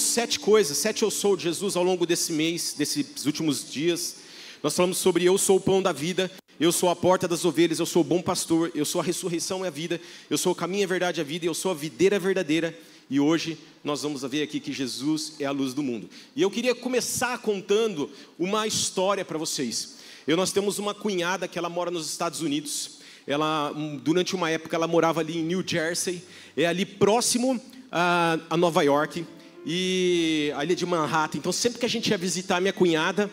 sete 0.00 0.38
coisas, 0.40 0.76
sete 0.76 1.02
eu 1.02 1.10
sou 1.10 1.36
de 1.36 1.44
Jesus 1.44 1.76
ao 1.76 1.82
longo 1.82 2.06
desse 2.06 2.32
mês, 2.32 2.74
desses 2.76 3.26
últimos 3.26 3.70
dias. 3.70 4.16
Nós 4.62 4.74
falamos 4.74 4.98
sobre 4.98 5.24
eu 5.24 5.36
sou 5.36 5.56
o 5.56 5.60
pão 5.60 5.82
da 5.82 5.92
vida, 5.92 6.30
eu 6.58 6.72
sou 6.72 6.88
a 6.88 6.96
porta 6.96 7.28
das 7.28 7.44
ovelhas, 7.44 7.78
eu 7.78 7.86
sou 7.86 8.02
o 8.02 8.04
bom 8.04 8.22
pastor, 8.22 8.70
eu 8.74 8.84
sou 8.84 9.00
a 9.00 9.04
ressurreição 9.04 9.64
e 9.64 9.68
a 9.68 9.70
vida, 9.70 10.00
eu 10.30 10.38
sou 10.38 10.52
o 10.52 10.54
caminho, 10.54 10.84
a 10.84 10.88
verdade 10.88 11.20
e 11.20 11.22
a 11.22 11.24
vida, 11.24 11.44
eu 11.46 11.54
sou 11.54 11.70
a 11.70 11.74
videira 11.74 12.18
verdadeira. 12.18 12.78
E 13.10 13.20
hoje 13.20 13.58
nós 13.82 14.02
vamos 14.02 14.22
ver 14.22 14.42
aqui 14.42 14.58
que 14.58 14.72
Jesus 14.72 15.34
é 15.38 15.44
a 15.44 15.50
luz 15.50 15.74
do 15.74 15.82
mundo. 15.82 16.08
E 16.34 16.40
eu 16.40 16.50
queria 16.50 16.74
começar 16.74 17.36
contando 17.38 18.10
uma 18.38 18.66
história 18.66 19.24
para 19.24 19.36
vocês. 19.36 19.96
Eu, 20.26 20.36
nós 20.36 20.52
temos 20.52 20.78
uma 20.78 20.94
cunhada 20.94 21.46
que 21.46 21.58
ela 21.58 21.68
mora 21.68 21.90
nos 21.90 22.08
Estados 22.08 22.40
Unidos. 22.40 22.98
Ela, 23.26 23.72
durante 24.02 24.34
uma 24.34 24.50
época, 24.50 24.74
ela 24.74 24.86
morava 24.86 25.20
ali 25.20 25.38
em 25.38 25.42
New 25.42 25.62
Jersey, 25.66 26.22
é 26.56 26.66
ali 26.66 26.86
próximo 26.86 27.60
a, 27.92 28.38
a 28.48 28.56
Nova 28.56 28.82
York 28.82 29.26
e 29.64 30.52
ali 30.56 30.74
de 30.74 30.84
Manhattan. 30.84 31.38
Então, 31.38 31.52
sempre 31.52 31.78
que 31.78 31.86
a 31.86 31.88
gente 31.88 32.10
ia 32.10 32.18
visitar 32.18 32.56
a 32.56 32.60
minha 32.60 32.72
cunhada, 32.72 33.30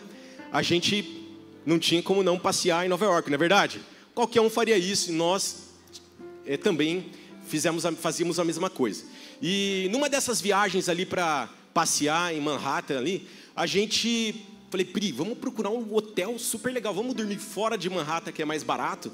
a 0.50 0.62
gente 0.62 1.26
não 1.64 1.78
tinha 1.78 2.02
como 2.02 2.22
não 2.22 2.38
passear 2.38 2.84
em 2.84 2.88
Nova 2.88 3.04
York, 3.04 3.30
não 3.30 3.34
é 3.34 3.38
verdade? 3.38 3.80
Qualquer 4.14 4.40
um 4.40 4.50
faria 4.50 4.76
isso 4.76 5.10
e 5.10 5.14
nós 5.14 5.70
é, 6.46 6.56
também 6.56 7.06
fizemos, 7.46 7.84
fazíamos 8.00 8.38
a 8.38 8.44
mesma 8.44 8.68
coisa. 8.68 9.04
E 9.40 9.88
numa 9.90 10.08
dessas 10.08 10.40
viagens 10.40 10.88
ali 10.88 11.06
para 11.06 11.48
passear 11.72 12.34
em 12.34 12.40
Manhattan 12.40 12.98
ali, 12.98 13.28
a 13.54 13.66
gente 13.66 14.46
Falei, 14.72 14.86
Pri, 14.86 15.12
vamos 15.12 15.36
procurar 15.36 15.68
um 15.68 15.94
hotel 15.94 16.38
super 16.38 16.72
legal, 16.72 16.94
vamos 16.94 17.14
dormir 17.14 17.36
fora 17.36 17.76
de 17.76 17.90
Manhattan, 17.90 18.32
que 18.32 18.40
é 18.40 18.44
mais 18.46 18.62
barato. 18.62 19.12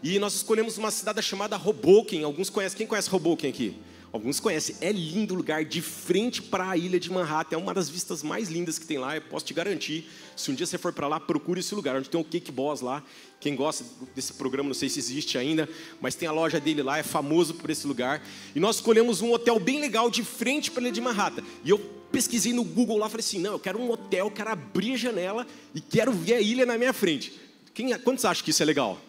E 0.00 0.16
nós 0.20 0.32
escolhemos 0.36 0.78
uma 0.78 0.92
cidade 0.92 1.20
chamada 1.20 1.56
Hoboken. 1.56 2.22
Alguns 2.22 2.48
conhecem. 2.48 2.78
Quem 2.78 2.86
conhece 2.86 3.12
Hoboken 3.12 3.50
aqui? 3.50 3.74
Alguns 4.12 4.38
conhecem. 4.38 4.76
É 4.80 4.92
lindo 4.92 5.34
lugar, 5.34 5.64
de 5.64 5.80
frente 5.80 6.42
para 6.42 6.68
a 6.68 6.76
ilha 6.76 7.00
de 7.00 7.10
Manhattan. 7.10 7.56
É 7.56 7.58
uma 7.58 7.72
das 7.72 7.88
vistas 7.88 8.22
mais 8.22 8.50
lindas 8.50 8.78
que 8.78 8.86
tem 8.86 8.98
lá. 8.98 9.16
Eu 9.16 9.22
posso 9.22 9.46
te 9.46 9.54
garantir. 9.54 10.06
Se 10.36 10.50
um 10.50 10.54
dia 10.54 10.66
você 10.66 10.76
for 10.76 10.92
para 10.92 11.08
lá, 11.08 11.18
procure 11.18 11.60
esse 11.60 11.74
lugar. 11.74 11.96
Onde 11.96 12.10
tem 12.10 12.20
o 12.20 12.24
Cake 12.24 12.52
Boss 12.52 12.82
lá. 12.82 13.02
Quem 13.40 13.56
gosta 13.56 13.84
desse 14.14 14.34
programa, 14.34 14.68
não 14.68 14.74
sei 14.74 14.88
se 14.88 14.98
existe 14.98 15.38
ainda, 15.38 15.68
mas 16.00 16.14
tem 16.14 16.28
a 16.28 16.32
loja 16.32 16.60
dele 16.60 16.82
lá, 16.82 16.98
é 16.98 17.02
famoso 17.02 17.54
por 17.54 17.70
esse 17.70 17.86
lugar. 17.88 18.22
E 18.54 18.60
nós 18.60 18.76
escolhemos 18.76 19.20
um 19.20 19.32
hotel 19.32 19.58
bem 19.58 19.80
legal 19.80 20.08
de 20.08 20.22
frente 20.22 20.70
para 20.70 20.80
a 20.80 20.84
ilha 20.84 20.92
de 20.92 21.00
Manhattan. 21.00 21.42
E 21.64 21.70
eu 21.70 21.78
pesquisei 22.12 22.52
no 22.52 22.62
Google 22.62 22.98
lá, 22.98 23.08
falei 23.08 23.24
assim, 23.24 23.40
não, 23.40 23.52
eu 23.52 23.58
quero 23.58 23.80
um 23.80 23.90
hotel, 23.90 24.30
quero 24.30 24.50
abrir 24.50 24.92
a 24.92 24.96
janela 24.96 25.46
e 25.74 25.80
quero 25.80 26.12
ver 26.12 26.34
a 26.34 26.40
ilha 26.40 26.64
na 26.64 26.78
minha 26.78 26.92
frente. 26.92 27.32
Quem, 27.74 27.98
quantos 27.98 28.24
acham 28.24 28.44
que 28.44 28.50
isso 28.50 28.62
é 28.62 28.66
legal? 28.66 29.00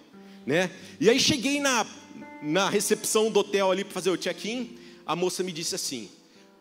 Né? 0.47 0.71
E 0.99 1.09
aí 1.09 1.19
cheguei 1.19 1.59
na, 1.59 1.85
na 2.41 2.69
recepção 2.69 3.29
do 3.29 3.41
hotel 3.41 3.69
ali 3.69 3.83
para 3.83 3.93
fazer 3.93 4.09
o 4.09 4.17
check-in, 4.17 4.77
a 5.05 5.15
moça 5.15 5.43
me 5.43 5.51
disse 5.51 5.75
assim, 5.75 6.09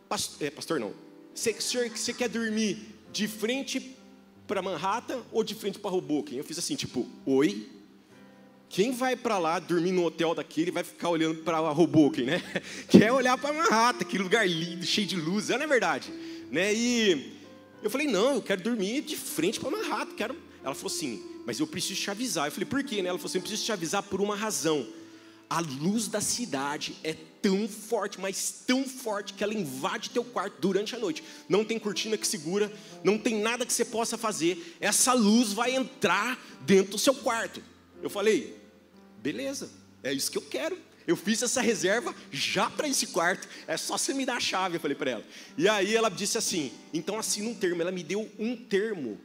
pastor, 0.08 0.46
é, 0.46 0.50
pastor 0.50 0.80
não, 0.80 0.92
você, 1.34 1.52
você 1.52 2.12
quer 2.12 2.28
dormir 2.28 2.78
de 3.12 3.26
frente 3.28 3.96
para 4.46 4.60
Manhattan 4.60 5.22
ou 5.30 5.42
de 5.42 5.54
frente 5.54 5.78
para 5.78 5.90
Hoboken? 5.90 6.38
Eu 6.38 6.44
fiz 6.44 6.58
assim, 6.58 6.76
tipo, 6.76 7.08
oi? 7.24 7.68
Quem 8.68 8.92
vai 8.92 9.14
para 9.14 9.38
lá 9.38 9.58
dormir 9.58 9.92
no 9.92 10.04
hotel 10.04 10.34
daquele 10.34 10.70
vai 10.70 10.82
ficar 10.82 11.10
olhando 11.10 11.42
para 11.42 11.60
Hoboken, 11.60 12.24
né? 12.24 12.42
Quer 12.88 13.12
olhar 13.12 13.36
para 13.36 13.52
Manhattan, 13.52 14.00
aquele 14.00 14.22
lugar 14.22 14.48
lindo, 14.48 14.84
cheio 14.86 15.06
de 15.06 15.16
luz, 15.16 15.50
é 15.50 15.56
não 15.58 15.64
é 15.64 15.66
verdade? 15.66 16.10
Né? 16.50 16.74
E 16.74 17.34
eu 17.82 17.90
falei, 17.90 18.06
não, 18.06 18.36
eu 18.36 18.42
quero 18.42 18.62
dormir 18.62 19.02
de 19.02 19.16
frente 19.16 19.60
para 19.60 19.70
Manhattan, 19.70 20.14
quero. 20.14 20.36
Ela 20.64 20.74
falou 20.74 20.94
assim, 20.94 21.22
mas 21.44 21.60
eu 21.60 21.66
preciso 21.66 22.00
te 22.00 22.10
avisar. 22.10 22.46
Eu 22.46 22.52
falei, 22.52 22.66
por 22.66 22.82
quê? 22.82 23.02
Né? 23.02 23.08
Ela 23.08 23.18
falou 23.18 23.28
assim, 23.28 23.38
eu 23.38 23.42
preciso 23.42 23.64
te 23.64 23.72
avisar 23.72 24.02
por 24.02 24.20
uma 24.20 24.36
razão. 24.36 24.86
A 25.53 25.61
luz 25.61 26.08
da 26.08 26.22
cidade 26.22 26.97
é 27.05 27.12
tão 27.12 27.69
forte, 27.69 28.19
mas 28.19 28.62
tão 28.67 28.89
forte 28.89 29.34
que 29.34 29.45
ela 29.45 29.53
invade 29.53 30.08
teu 30.08 30.25
quarto 30.25 30.58
durante 30.58 30.97
a 30.97 30.98
noite. 30.98 31.22
Não 31.47 31.62
tem 31.62 31.78
cortina 31.78 32.17
que 32.17 32.27
segura, 32.27 32.72
não 33.05 33.19
tem 33.19 33.39
nada 33.39 33.67
que 33.67 33.73
você 33.75 33.84
possa 33.84 34.17
fazer. 34.17 34.78
Essa 34.80 35.12
luz 35.12 35.53
vai 35.53 35.75
entrar 35.75 36.42
dentro 36.62 36.92
do 36.92 36.98
seu 36.98 37.14
quarto. 37.14 37.62
Eu 38.03 38.08
falei, 38.08 38.56
beleza, 39.18 39.70
é 40.02 40.11
isso 40.11 40.30
que 40.30 40.39
eu 40.39 40.42
quero. 40.42 40.79
Eu 41.07 41.17
fiz 41.17 41.42
essa 41.42 41.61
reserva 41.61 42.14
já 42.30 42.70
para 42.70 42.89
esse 42.89 43.08
quarto. 43.08 43.46
É 43.67 43.77
só 43.77 43.98
você 43.98 44.14
me 44.14 44.24
dar 44.24 44.39
a 44.39 44.41
chave, 44.41 44.77
eu 44.77 44.80
falei 44.80 44.96
para 44.96 45.11
ela. 45.11 45.24
E 45.58 45.68
aí 45.68 45.95
ela 45.95 46.08
disse 46.08 46.39
assim: 46.39 46.73
então 46.95 47.18
assina 47.18 47.51
um 47.51 47.55
termo. 47.55 47.83
Ela 47.83 47.92
me 47.92 48.02
deu 48.02 48.27
um 48.39 48.57
termo 48.57 49.20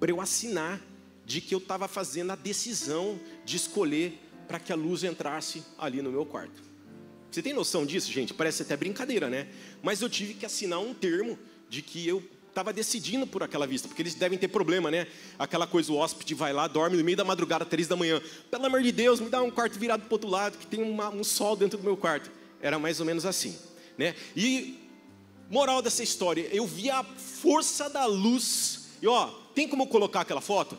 para 0.00 0.10
eu 0.10 0.20
assinar 0.20 0.80
de 1.24 1.40
que 1.40 1.54
eu 1.54 1.60
estava 1.60 1.86
fazendo 1.86 2.32
a 2.32 2.34
decisão 2.34 3.20
de 3.44 3.54
escolher 3.54 4.18
para 4.50 4.58
que 4.58 4.72
a 4.72 4.74
luz 4.74 5.04
entrasse 5.04 5.62
ali 5.78 6.02
no 6.02 6.10
meu 6.10 6.26
quarto. 6.26 6.60
Você 7.30 7.40
tem 7.40 7.52
noção 7.52 7.86
disso, 7.86 8.10
gente? 8.10 8.34
Parece 8.34 8.62
até 8.62 8.76
brincadeira, 8.76 9.30
né? 9.30 9.46
Mas 9.80 10.02
eu 10.02 10.10
tive 10.10 10.34
que 10.34 10.44
assinar 10.44 10.80
um 10.80 10.92
termo 10.92 11.38
de 11.68 11.82
que 11.82 12.04
eu 12.04 12.20
estava 12.48 12.72
decidindo 12.72 13.28
por 13.28 13.44
aquela 13.44 13.64
vista, 13.64 13.86
porque 13.86 14.02
eles 14.02 14.16
devem 14.16 14.36
ter 14.36 14.48
problema, 14.48 14.90
né? 14.90 15.06
Aquela 15.38 15.68
coisa, 15.68 15.92
o 15.92 15.94
hóspede 15.94 16.34
vai 16.34 16.52
lá, 16.52 16.66
dorme 16.66 16.96
no 16.96 17.04
meio 17.04 17.16
da 17.16 17.22
madrugada, 17.22 17.64
três 17.64 17.86
da 17.86 17.94
manhã. 17.94 18.20
Pelo 18.50 18.66
amor 18.66 18.82
de 18.82 18.90
Deus, 18.90 19.20
me 19.20 19.28
dá 19.28 19.40
um 19.40 19.52
quarto 19.52 19.78
virado 19.78 20.02
para 20.02 20.14
outro 20.16 20.28
lado, 20.28 20.58
que 20.58 20.66
tem 20.66 20.82
uma, 20.82 21.10
um 21.10 21.22
sol 21.22 21.54
dentro 21.54 21.78
do 21.78 21.84
meu 21.84 21.96
quarto. 21.96 22.28
Era 22.60 22.76
mais 22.76 22.98
ou 22.98 23.06
menos 23.06 23.24
assim, 23.24 23.56
né? 23.96 24.16
E 24.34 24.80
moral 25.48 25.80
dessa 25.80 26.02
história, 26.02 26.48
eu 26.50 26.66
vi 26.66 26.90
a 26.90 27.04
força 27.04 27.88
da 27.88 28.04
luz. 28.04 28.88
E 29.00 29.06
ó, 29.06 29.28
tem 29.54 29.68
como 29.68 29.86
colocar 29.86 30.22
aquela 30.22 30.40
foto? 30.40 30.76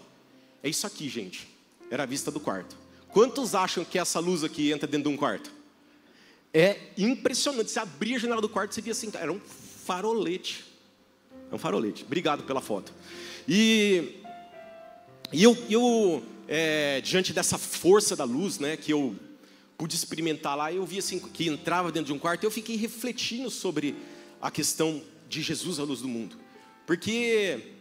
É 0.62 0.68
isso 0.68 0.86
aqui, 0.86 1.08
gente. 1.08 1.48
Era 1.90 2.04
a 2.04 2.06
vista 2.06 2.30
do 2.30 2.40
quarto. 2.42 2.81
Quantos 3.12 3.54
acham 3.56 3.84
que 3.84 4.00
essa 4.00 4.20
luz 4.20 4.44
aqui 4.44 4.72
entra 4.72 4.88
dentro 4.88 5.10
de 5.10 5.16
um 5.16 5.18
quarto? 5.18 5.52
É 6.54 6.78
impressionante. 6.98 7.72
Você 7.72 7.80
abria 7.80 8.16
a 8.16 8.20
janela 8.20 8.42
do 8.42 8.50
quarto, 8.50 8.74
você 8.74 8.82
via 8.82 8.92
assim, 8.92 9.12
era 9.14 9.32
um 9.32 9.40
farolete. 9.40 10.66
É 11.52 11.56
um 11.56 11.58
farolete. 11.58 12.04
Obrigado 12.04 12.44
pela 12.44 12.62
foto. 12.62 12.94
E, 13.48 14.22
e 15.32 15.44
eu, 15.44 15.58
eu 15.70 16.24
é, 16.48 17.02
diante 17.02 17.34
dessa 17.34 17.58
força 17.58 18.16
da 18.16 18.24
luz, 18.24 18.60
né, 18.60 18.78
que 18.78 18.92
eu 18.92 19.16
pude 19.78 19.96
experimentar 19.96 20.56
lá, 20.56 20.72
eu 20.72 20.86
vi 20.86 21.00
assim 21.00 21.20
que 21.20 21.48
entrava 21.48 21.92
dentro 21.92 22.08
de 22.08 22.14
um 22.14 22.20
quarto, 22.20 22.44
eu 22.44 22.52
fiquei 22.52 22.76
refletindo 22.76 23.50
sobre 23.50 23.96
a 24.42 24.52
questão 24.52 25.02
de 25.28 25.42
Jesus 25.42 25.80
a 25.80 25.84
luz 25.84 26.02
do 26.02 26.08
mundo. 26.08 26.38
Porque 26.86 27.81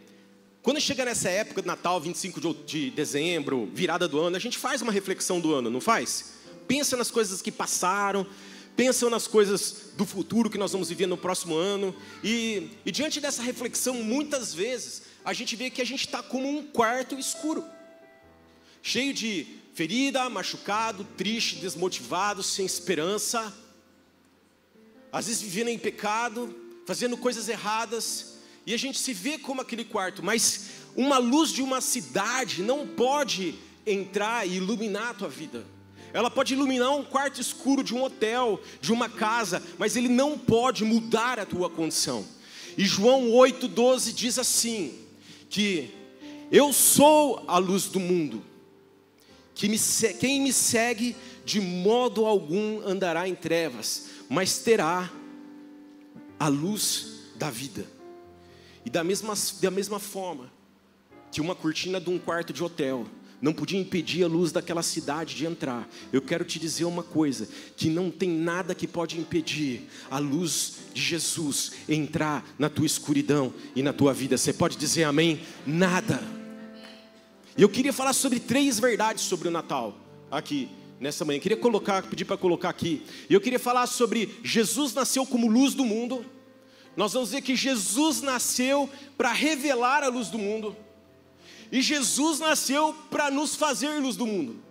quando 0.61 0.79
chega 0.79 1.03
nessa 1.03 1.29
época 1.29 1.61
de 1.61 1.67
Natal, 1.67 1.99
25 1.99 2.53
de 2.65 2.91
dezembro, 2.91 3.69
virada 3.73 4.07
do 4.07 4.19
ano, 4.19 4.35
a 4.35 4.39
gente 4.39 4.57
faz 4.57 4.81
uma 4.81 4.91
reflexão 4.91 5.39
do 5.39 5.53
ano, 5.53 5.69
não 5.69 5.81
faz? 5.81 6.33
Pensa 6.67 6.95
nas 6.95 7.09
coisas 7.09 7.41
que 7.41 7.51
passaram, 7.51 8.27
pensam 8.75 9.09
nas 9.09 9.27
coisas 9.27 9.91
do 9.97 10.05
futuro 10.05 10.49
que 10.49 10.59
nós 10.59 10.71
vamos 10.71 10.89
viver 10.89 11.07
no 11.07 11.17
próximo 11.17 11.55
ano. 11.55 11.95
E, 12.23 12.69
e 12.85 12.91
diante 12.91 13.19
dessa 13.19 13.41
reflexão, 13.41 13.95
muitas 14.03 14.53
vezes, 14.53 15.03
a 15.25 15.33
gente 15.33 15.55
vê 15.55 15.69
que 15.71 15.81
a 15.81 15.85
gente 15.85 16.05
está 16.05 16.21
como 16.21 16.47
um 16.47 16.63
quarto 16.63 17.17
escuro 17.17 17.65
cheio 18.83 19.13
de 19.13 19.45
ferida, 19.73 20.29
machucado, 20.29 21.03
triste, 21.17 21.57
desmotivado, 21.57 22.43
sem 22.43 22.65
esperança. 22.65 23.53
Às 25.11 25.27
vezes 25.27 25.41
vivendo 25.41 25.69
em 25.69 25.77
pecado, 25.77 26.55
fazendo 26.85 27.17
coisas 27.17 27.47
erradas, 27.49 28.37
e 28.65 28.73
a 28.73 28.77
gente 28.77 28.99
se 28.99 29.13
vê 29.13 29.37
como 29.37 29.61
aquele 29.61 29.83
quarto, 29.83 30.23
mas 30.23 30.69
uma 30.95 31.17
luz 31.17 31.51
de 31.51 31.61
uma 31.61 31.81
cidade 31.81 32.61
não 32.61 32.87
pode 32.87 33.55
entrar 33.85 34.47
e 34.47 34.57
iluminar 34.57 35.09
a 35.09 35.13
tua 35.13 35.29
vida. 35.29 35.65
Ela 36.13 36.29
pode 36.29 36.53
iluminar 36.53 36.91
um 36.91 37.03
quarto 37.03 37.39
escuro 37.39 37.83
de 37.83 37.95
um 37.95 38.03
hotel, 38.03 38.61
de 38.81 38.91
uma 38.91 39.09
casa, 39.09 39.63
mas 39.77 39.95
ele 39.95 40.09
não 40.09 40.37
pode 40.37 40.83
mudar 40.83 41.39
a 41.39 41.45
tua 41.45 41.69
condição. 41.69 42.25
E 42.77 42.85
João 42.85 43.29
8,12 43.29 44.13
diz 44.13 44.37
assim: 44.37 45.01
que 45.49 45.93
eu 46.51 46.71
sou 46.73 47.43
a 47.47 47.57
luz 47.57 47.85
do 47.85 47.99
mundo, 47.99 48.43
que 49.53 49.67
me, 49.67 49.77
quem 50.19 50.41
me 50.41 50.51
segue 50.51 51.15
de 51.45 51.59
modo 51.59 52.25
algum 52.25 52.81
andará 52.85 53.27
em 53.27 53.35
trevas, 53.35 54.07
mas 54.29 54.59
terá 54.59 55.11
a 56.39 56.47
luz 56.47 57.31
da 57.35 57.49
vida. 57.49 57.85
E 58.85 58.89
da 58.89 59.03
mesma, 59.03 59.33
da 59.61 59.71
mesma 59.71 59.99
forma 59.99 60.51
que 61.31 61.41
uma 61.41 61.55
cortina 61.55 61.99
de 61.99 62.09
um 62.09 62.19
quarto 62.19 62.51
de 62.51 62.63
hotel 62.63 63.05
não 63.41 63.53
podia 63.53 63.79
impedir 63.79 64.23
a 64.23 64.27
luz 64.27 64.51
daquela 64.51 64.83
cidade 64.83 65.35
de 65.35 65.45
entrar. 65.45 65.89
Eu 66.13 66.21
quero 66.21 66.45
te 66.45 66.59
dizer 66.59 66.85
uma 66.85 67.01
coisa: 67.01 67.47
que 67.75 67.89
não 67.89 68.11
tem 68.11 68.29
nada 68.29 68.75
que 68.75 68.87
pode 68.87 69.19
impedir 69.19 69.89
a 70.09 70.19
luz 70.19 70.75
de 70.93 71.01
Jesus 71.01 71.71
entrar 71.89 72.45
na 72.59 72.69
tua 72.69 72.85
escuridão 72.85 73.51
e 73.75 73.81
na 73.81 73.91
tua 73.91 74.13
vida. 74.13 74.37
Você 74.37 74.53
pode 74.53 74.77
dizer 74.77 75.05
amém? 75.05 75.41
Nada. 75.65 76.21
E 77.57 77.61
eu 77.61 77.69
queria 77.69 77.91
falar 77.91 78.13
sobre 78.13 78.39
três 78.39 78.79
verdades 78.79 79.23
sobre 79.23 79.47
o 79.47 79.51
Natal 79.51 79.97
aqui 80.29 80.69
nessa 80.99 81.25
manhã. 81.25 81.37
Eu 81.37 81.41
queria 81.41 81.57
colocar, 81.57 82.03
pedir 82.03 82.25
para 82.25 82.37
colocar 82.37 82.69
aqui. 82.69 83.03
E 83.29 83.33
eu 83.33 83.41
queria 83.41 83.59
falar 83.59 83.87
sobre 83.87 84.37
Jesus 84.43 84.93
nasceu 84.93 85.25
como 85.25 85.47
luz 85.49 85.73
do 85.73 85.83
mundo. 85.83 86.23
Nós 86.95 87.13
vamos 87.13 87.31
ver 87.31 87.41
que 87.41 87.55
Jesus 87.55 88.21
nasceu 88.21 88.89
para 89.17 89.31
revelar 89.31 90.03
a 90.03 90.07
luz 90.07 90.29
do 90.29 90.37
mundo. 90.37 90.75
E 91.71 91.81
Jesus 91.81 92.39
nasceu 92.39 92.93
para 93.09 93.31
nos 93.31 93.55
fazer 93.55 93.99
luz 93.99 94.15
do 94.15 94.27
mundo. 94.27 94.61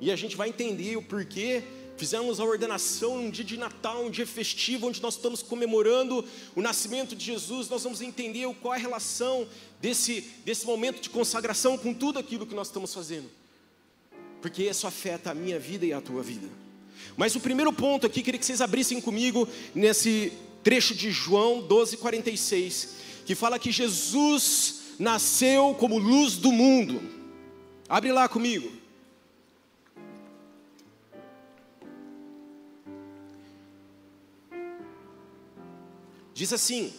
E 0.00 0.10
a 0.10 0.16
gente 0.16 0.36
vai 0.36 0.48
entender 0.48 0.96
o 0.96 1.02
porquê 1.02 1.62
Fizemos 1.96 2.40
a 2.40 2.44
ordenação 2.44 3.18
um 3.18 3.30
dia 3.30 3.44
de 3.44 3.56
Natal, 3.56 4.04
um 4.04 4.10
dia 4.10 4.26
festivo, 4.26 4.88
onde 4.88 5.00
nós 5.00 5.14
estamos 5.14 5.42
comemorando 5.42 6.24
o 6.56 6.60
nascimento 6.60 7.14
de 7.14 7.24
Jesus. 7.24 7.68
Nós 7.68 7.84
vamos 7.84 8.00
entender 8.00 8.52
qual 8.60 8.74
é 8.74 8.76
a 8.76 8.80
relação 8.80 9.46
desse, 9.80 10.22
desse 10.44 10.66
momento 10.66 11.00
de 11.00 11.08
consagração 11.08 11.78
com 11.78 11.94
tudo 11.94 12.18
aquilo 12.18 12.46
que 12.46 12.54
nós 12.54 12.66
estamos 12.66 12.92
fazendo. 12.92 13.30
Porque 14.42 14.64
isso 14.64 14.88
afeta 14.88 15.30
a 15.30 15.34
minha 15.34 15.58
vida 15.58 15.86
e 15.86 15.92
a 15.92 16.00
tua 16.00 16.22
vida. 16.22 16.48
Mas 17.16 17.36
o 17.36 17.40
primeiro 17.40 17.72
ponto 17.72 18.06
aqui, 18.06 18.22
queria 18.22 18.40
que 18.40 18.46
vocês 18.46 18.60
abrissem 18.60 19.00
comigo 19.00 19.48
nesse 19.72 20.32
trecho 20.64 20.94
de 20.94 21.12
João 21.12 21.62
12,46, 21.68 22.88
que 23.26 23.34
fala 23.34 23.58
que 23.58 23.70
Jesus 23.70 24.94
nasceu 24.98 25.76
como 25.78 25.98
luz 25.98 26.36
do 26.36 26.50
mundo. 26.50 27.02
Abre 27.86 28.10
lá 28.10 28.26
comigo. 28.28 28.72
Diz 36.32 36.52
assim: 36.52 36.92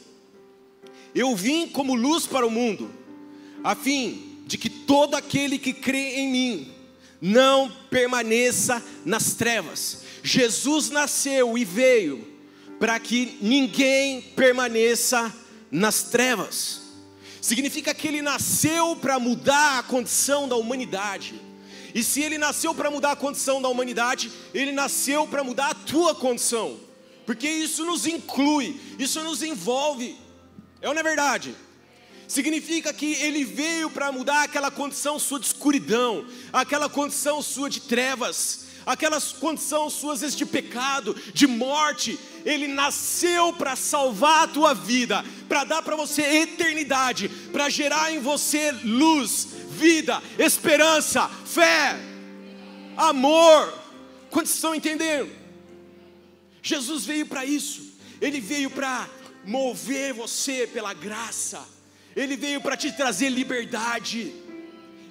Eu 1.13 1.35
vim 1.35 1.67
como 1.67 1.95
luz 1.95 2.27
para 2.27 2.45
o 2.45 2.51
mundo, 2.51 2.89
a 3.63 3.75
fim 3.75 4.43
de 4.45 4.59
que 4.59 4.69
todo 4.69 5.15
aquele 5.15 5.57
que 5.57 5.73
crê 5.73 6.17
em 6.17 6.31
mim 6.31 6.73
não 7.19 7.71
permaneça 7.89 8.83
nas 9.03 9.33
trevas. 9.33 10.03
Jesus 10.23 10.91
nasceu 10.91 11.57
e 11.57 11.65
veio 11.65 12.34
para 12.79 12.99
que 12.99 13.37
ninguém 13.41 14.21
permaneça 14.21 15.33
nas 15.71 16.03
trevas. 16.03 16.81
Significa 17.41 17.93
que 17.93 18.07
ele 18.07 18.21
nasceu 18.21 18.95
para 18.95 19.19
mudar 19.19 19.79
a 19.79 19.83
condição 19.83 20.47
da 20.47 20.55
humanidade. 20.55 21.39
E 21.93 22.03
se 22.03 22.21
ele 22.21 22.37
nasceu 22.37 22.73
para 22.73 22.91
mudar 22.91 23.11
a 23.11 23.15
condição 23.15 23.61
da 23.61 23.69
humanidade, 23.69 24.31
ele 24.53 24.71
nasceu 24.71 25.27
para 25.27 25.43
mudar 25.43 25.69
a 25.69 25.75
tua 25.75 26.13
condição 26.15 26.79
porque 27.25 27.49
isso 27.49 27.83
nos 27.83 28.05
inclui, 28.05 28.79
isso 28.99 29.21
nos 29.23 29.41
envolve, 29.41 30.15
é 30.81 30.87
ou 30.87 30.93
não 30.93 31.01
é 31.01 31.03
verdade? 31.03 31.55
Significa 32.27 32.93
que 32.93 33.13
ele 33.13 33.43
veio 33.43 33.89
para 33.89 34.11
mudar 34.11 34.43
aquela 34.43 34.69
condição 34.69 35.17
sua 35.17 35.39
de 35.39 35.47
escuridão, 35.47 36.25
aquela 36.53 36.87
condição 36.87 37.41
sua 37.41 37.69
de 37.69 37.81
trevas, 37.81 38.65
aquelas 38.85 39.31
condição 39.31 39.89
suas 39.89 40.35
de 40.35 40.45
pecado, 40.45 41.15
de 41.33 41.47
morte. 41.47 42.19
Ele 42.45 42.67
nasceu 42.67 43.51
para 43.53 43.75
salvar 43.75 44.43
a 44.43 44.47
tua 44.47 44.73
vida, 44.75 45.25
para 45.49 45.63
dar 45.63 45.81
para 45.81 45.95
você 45.95 46.21
eternidade, 46.21 47.27
para 47.51 47.69
gerar 47.69 48.13
em 48.13 48.19
você 48.19 48.71
luz, 48.83 49.47
vida, 49.71 50.21
esperança, 50.37 51.27
fé, 51.27 51.97
amor. 52.95 53.73
Quantos 54.29 54.53
estão 54.53 54.75
entendendo? 54.75 55.31
Jesus 56.61 57.03
veio 57.03 57.25
para 57.25 57.43
isso, 57.43 57.93
ele 58.21 58.39
veio 58.39 58.69
para 58.69 59.09
mover 59.43 60.13
você 60.13 60.67
pela 60.67 60.93
graça, 60.93 61.67
ele 62.15 62.37
veio 62.37 62.61
para 62.61 62.77
te 62.77 62.91
trazer 62.91 63.29
liberdade. 63.29 64.31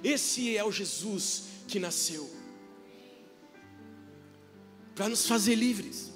Esse 0.01 0.55
é 0.55 0.63
o 0.63 0.71
Jesus 0.71 1.43
que 1.67 1.79
nasceu 1.79 2.33
para 4.95 5.09
nos 5.09 5.27
fazer 5.27 5.55
livres. 5.55 6.14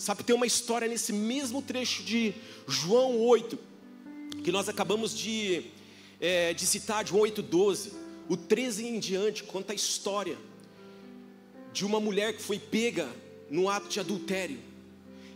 Sabe, 0.00 0.24
tem 0.24 0.34
uma 0.34 0.46
história 0.46 0.88
nesse 0.88 1.12
mesmo 1.12 1.60
trecho 1.60 2.02
de 2.02 2.32
João 2.66 3.18
8, 3.18 3.58
que 4.42 4.50
nós 4.50 4.66
acabamos 4.66 5.14
de, 5.14 5.64
é, 6.18 6.54
de 6.54 6.64
citar, 6.64 7.06
João 7.06 7.24
8,12. 7.24 7.92
O 8.26 8.34
13 8.34 8.86
em 8.86 8.98
diante 8.98 9.42
conta 9.42 9.74
a 9.74 9.76
história 9.76 10.38
de 11.74 11.84
uma 11.84 12.00
mulher 12.00 12.34
que 12.34 12.40
foi 12.40 12.58
pega 12.58 13.06
no 13.50 13.68
ato 13.68 13.90
de 13.90 14.00
adultério. 14.00 14.58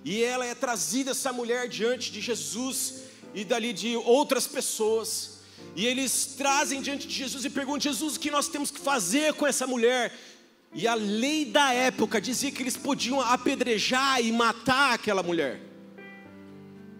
E 0.02 0.24
ela 0.24 0.46
é 0.46 0.54
trazida, 0.54 1.10
essa 1.10 1.30
mulher, 1.30 1.68
diante 1.68 2.10
de 2.10 2.22
Jesus 2.22 3.02
e 3.34 3.44
dali 3.44 3.70
de 3.70 3.94
outras 3.96 4.46
pessoas. 4.46 5.40
E 5.76 5.86
eles 5.86 6.36
trazem 6.38 6.80
diante 6.80 7.06
de 7.06 7.12
Jesus 7.12 7.44
e 7.44 7.50
perguntam: 7.50 7.80
Jesus, 7.80 8.16
o 8.16 8.20
que 8.20 8.30
nós 8.30 8.48
temos 8.48 8.70
que 8.70 8.80
fazer 8.80 9.34
com 9.34 9.46
essa 9.46 9.66
mulher? 9.66 10.10
E 10.74 10.88
a 10.88 10.94
lei 10.94 11.44
da 11.44 11.72
época 11.72 12.20
dizia 12.20 12.50
que 12.50 12.62
eles 12.62 12.76
podiam 12.76 13.20
apedrejar 13.20 14.20
e 14.20 14.32
matar 14.32 14.94
aquela 14.94 15.22
mulher. 15.22 15.60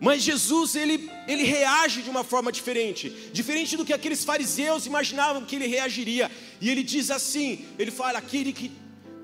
Mas 0.01 0.23
Jesus, 0.23 0.77
ele, 0.77 1.11
ele 1.27 1.45
reage 1.45 2.03
de 2.03 2.11
uma 2.11 2.23
forma 2.23 2.53
diferente, 2.53 3.11
diferente 3.33 3.77
do 3.77 3.85
que 3.85 3.93
aqueles 3.93 4.25
fariseus 4.25 4.87
imaginavam 4.87 5.45
que 5.45 5.57
ele 5.57 5.67
reagiria. 5.67 6.31
E 6.61 6.71
ele 6.71 6.83
diz 6.83 7.11
assim: 7.11 7.65
ele 7.79 7.91
fala, 7.91 8.19
aquele 8.19 8.53
que 8.53 8.71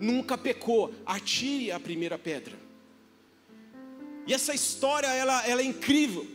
nunca 0.01 0.37
pecou, 0.37 0.93
atire 1.05 1.71
a 1.71 1.79
primeira 1.79 2.19
pedra. 2.19 2.59
E 4.27 4.35
essa 4.35 4.55
história, 4.55 5.07
ela, 5.09 5.47
ela 5.47 5.61
é 5.61 5.65
incrível. 5.65 6.27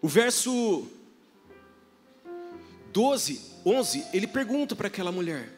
O 0.00 0.08
verso 0.08 0.86
12, 2.92 3.40
11, 3.64 4.04
ele 4.12 4.26
pergunta 4.26 4.76
para 4.76 4.88
aquela 4.88 5.10
mulher: 5.10 5.52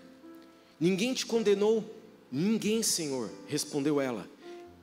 Ninguém 0.80 1.14
te 1.14 1.26
condenou? 1.26 1.96
Ninguém, 2.30 2.82
Senhor, 2.82 3.30
respondeu 3.46 4.00
ela. 4.00 4.28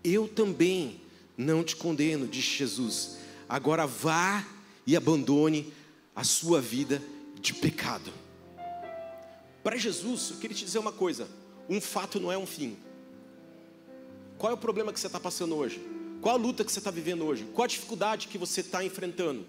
Eu 0.03 0.27
também 0.27 1.01
não 1.37 1.63
te 1.63 1.75
condeno, 1.75 2.27
disse 2.27 2.49
Jesus. 2.49 3.17
Agora 3.47 3.85
vá 3.85 4.45
e 4.85 4.95
abandone 4.95 5.73
a 6.15 6.23
sua 6.23 6.61
vida 6.61 7.01
de 7.39 7.53
pecado. 7.53 8.11
Para 9.63 9.77
Jesus, 9.77 10.31
eu 10.31 10.37
queria 10.37 10.55
te 10.55 10.65
dizer 10.65 10.79
uma 10.79 10.91
coisa: 10.91 11.27
um 11.69 11.81
fato 11.81 12.19
não 12.19 12.31
é 12.31 12.37
um 12.37 12.45
fim. 12.45 12.77
Qual 14.37 14.51
é 14.51 14.55
o 14.55 14.57
problema 14.57 14.91
que 14.91 14.99
você 14.99 15.07
está 15.07 15.19
passando 15.19 15.55
hoje? 15.55 15.94
Qual 16.21 16.35
a 16.35 16.37
luta 16.37 16.63
que 16.63 16.71
você 16.71 16.79
está 16.79 16.91
vivendo 16.91 17.25
hoje? 17.25 17.45
Qual 17.53 17.65
a 17.65 17.67
dificuldade 17.67 18.27
que 18.27 18.37
você 18.37 18.61
está 18.61 18.83
enfrentando? 18.83 19.45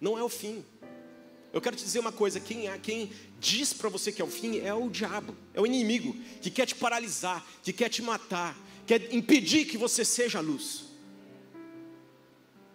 Não 0.00 0.18
é 0.18 0.22
o 0.22 0.28
fim. 0.28 0.64
Eu 1.52 1.60
quero 1.60 1.76
te 1.76 1.84
dizer 1.84 2.00
uma 2.00 2.12
coisa: 2.12 2.38
quem, 2.38 2.68
é, 2.68 2.78
quem 2.78 3.10
diz 3.40 3.72
para 3.72 3.88
você 3.88 4.12
que 4.12 4.20
é 4.20 4.24
o 4.24 4.28
fim 4.28 4.58
é 4.58 4.74
o 4.74 4.90
diabo, 4.90 5.34
é 5.54 5.60
o 5.60 5.66
inimigo 5.66 6.14
que 6.40 6.50
quer 6.50 6.66
te 6.66 6.74
paralisar, 6.74 7.46
que 7.62 7.72
quer 7.72 7.88
te 7.88 8.02
matar, 8.02 8.56
quer 8.86 9.14
impedir 9.14 9.64
que 9.64 9.78
você 9.78 10.04
seja 10.04 10.38
a 10.38 10.42
luz. 10.42 10.84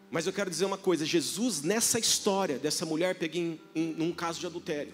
Mas 0.09 0.27
eu 0.27 0.33
quero 0.33 0.49
dizer 0.49 0.65
uma 0.65 0.77
coisa: 0.77 1.05
Jesus, 1.05 1.61
nessa 1.61 1.99
história 1.99 2.57
dessa 2.57 2.85
mulher 2.85 3.15
pega 3.15 3.37
em, 3.37 3.59
em 3.75 4.11
caso 4.13 4.39
de 4.39 4.45
adultério, 4.45 4.93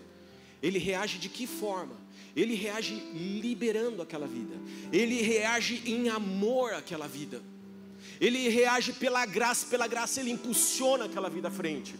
ele 0.61 0.79
reage 0.79 1.17
de 1.17 1.29
que 1.29 1.47
forma? 1.47 1.95
Ele 2.35 2.53
reage 2.53 2.93
liberando 3.13 4.01
aquela 4.01 4.27
vida, 4.27 4.55
ele 4.91 5.21
reage 5.21 5.81
em 5.85 6.07
amor 6.09 6.73
àquela 6.73 7.07
vida, 7.07 7.41
ele 8.19 8.49
reage 8.49 8.93
pela 8.93 9.25
graça, 9.25 9.65
pela 9.67 9.87
graça 9.87 10.19
ele 10.19 10.31
impulsiona 10.31 11.05
aquela 11.05 11.29
vida 11.29 11.47
à 11.47 11.51
frente. 11.51 11.95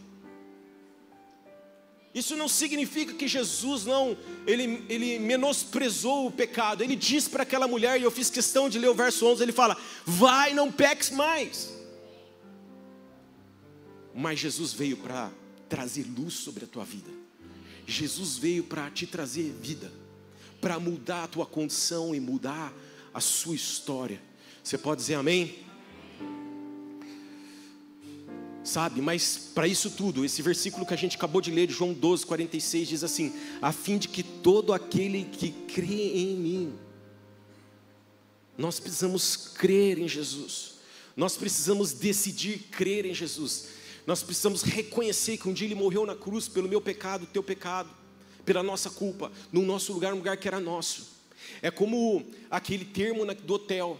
Isso 2.18 2.36
não 2.36 2.48
significa 2.48 3.14
que 3.14 3.28
Jesus 3.28 3.86
não, 3.86 4.18
ele, 4.48 4.84
ele 4.90 5.20
menosprezou 5.20 6.26
o 6.26 6.32
pecado. 6.32 6.84
Ele 6.84 6.96
diz 6.96 7.28
para 7.28 7.44
aquela 7.44 7.68
mulher, 7.68 8.00
e 8.00 8.04
eu 8.04 8.10
fiz 8.10 8.30
questão 8.30 8.68
de 8.68 8.80
ler 8.80 8.88
o 8.88 8.96
verso 8.96 9.24
11, 9.24 9.44
ele 9.44 9.52
fala: 9.52 9.78
Vai, 10.04 10.52
não 10.52 10.72
peques 10.72 11.12
mais. 11.12 11.72
Mas 14.16 14.40
Jesus 14.40 14.74
veio 14.74 14.98
para 14.98 15.32
trazer 15.70 16.08
luz 16.18 16.34
sobre 16.34 16.66
a 16.66 16.68
tua 16.68 16.84
vida. 16.84 17.12
Jesus 17.86 18.36
veio 18.36 18.64
para 18.64 18.90
te 18.90 19.06
trazer 19.06 19.52
vida, 19.62 19.92
para 20.60 20.80
mudar 20.80 21.26
a 21.26 21.28
tua 21.28 21.46
condição 21.46 22.16
e 22.16 22.20
mudar 22.20 22.74
a 23.14 23.22
sua 23.22 23.56
história. 23.56 24.20
Você 24.64 24.76
pode 24.76 25.02
dizer 25.02 25.14
amém? 25.14 25.67
Sabe, 28.68 29.02
mas 29.02 29.38
para 29.56 29.66
isso 29.66 29.90
tudo, 29.90 30.26
esse 30.26 30.42
versículo 30.42 30.86
que 30.86 30.94
a 30.94 30.98
gente 30.98 31.16
acabou 31.16 31.40
de 31.40 31.50
ler, 31.50 31.72
João 31.72 31.94
12, 31.94 32.26
46, 32.26 32.90
diz 32.90 33.02
assim: 33.02 33.34
a 33.62 33.72
fim 33.72 33.98
de 33.98 34.10
que 34.10 34.22
todo 34.22 34.74
aquele 34.74 35.24
que 35.24 35.52
crê 35.52 36.18
em 36.18 36.36
mim, 36.36 36.74
nós 38.58 38.78
precisamos 38.78 39.38
crer 39.38 39.98
em 39.98 40.06
Jesus, 40.06 40.80
nós 41.16 41.38
precisamos 41.38 41.94
decidir 41.94 42.68
crer 42.70 43.06
em 43.06 43.14
Jesus. 43.14 43.70
Nós 44.06 44.22
precisamos 44.22 44.64
reconhecer 44.64 45.38
que 45.38 45.48
um 45.48 45.54
dia 45.54 45.66
Ele 45.66 45.74
morreu 45.74 46.06
na 46.06 46.14
cruz 46.14 46.50
pelo 46.50 46.68
meu 46.68 46.82
pecado, 46.82 47.26
teu 47.26 47.42
pecado, 47.42 47.90
pela 48.44 48.62
nossa 48.62 48.90
culpa, 48.90 49.32
no 49.50 49.62
nosso 49.62 49.94
lugar, 49.94 50.14
um 50.14 50.18
lugar 50.18 50.36
que 50.36 50.48
era 50.48 50.60
nosso. 50.60 51.08
É 51.62 51.72
como 51.72 52.26
aquele 52.52 52.84
termo 52.84 53.26
do 53.34 53.54
hotel, 53.54 53.98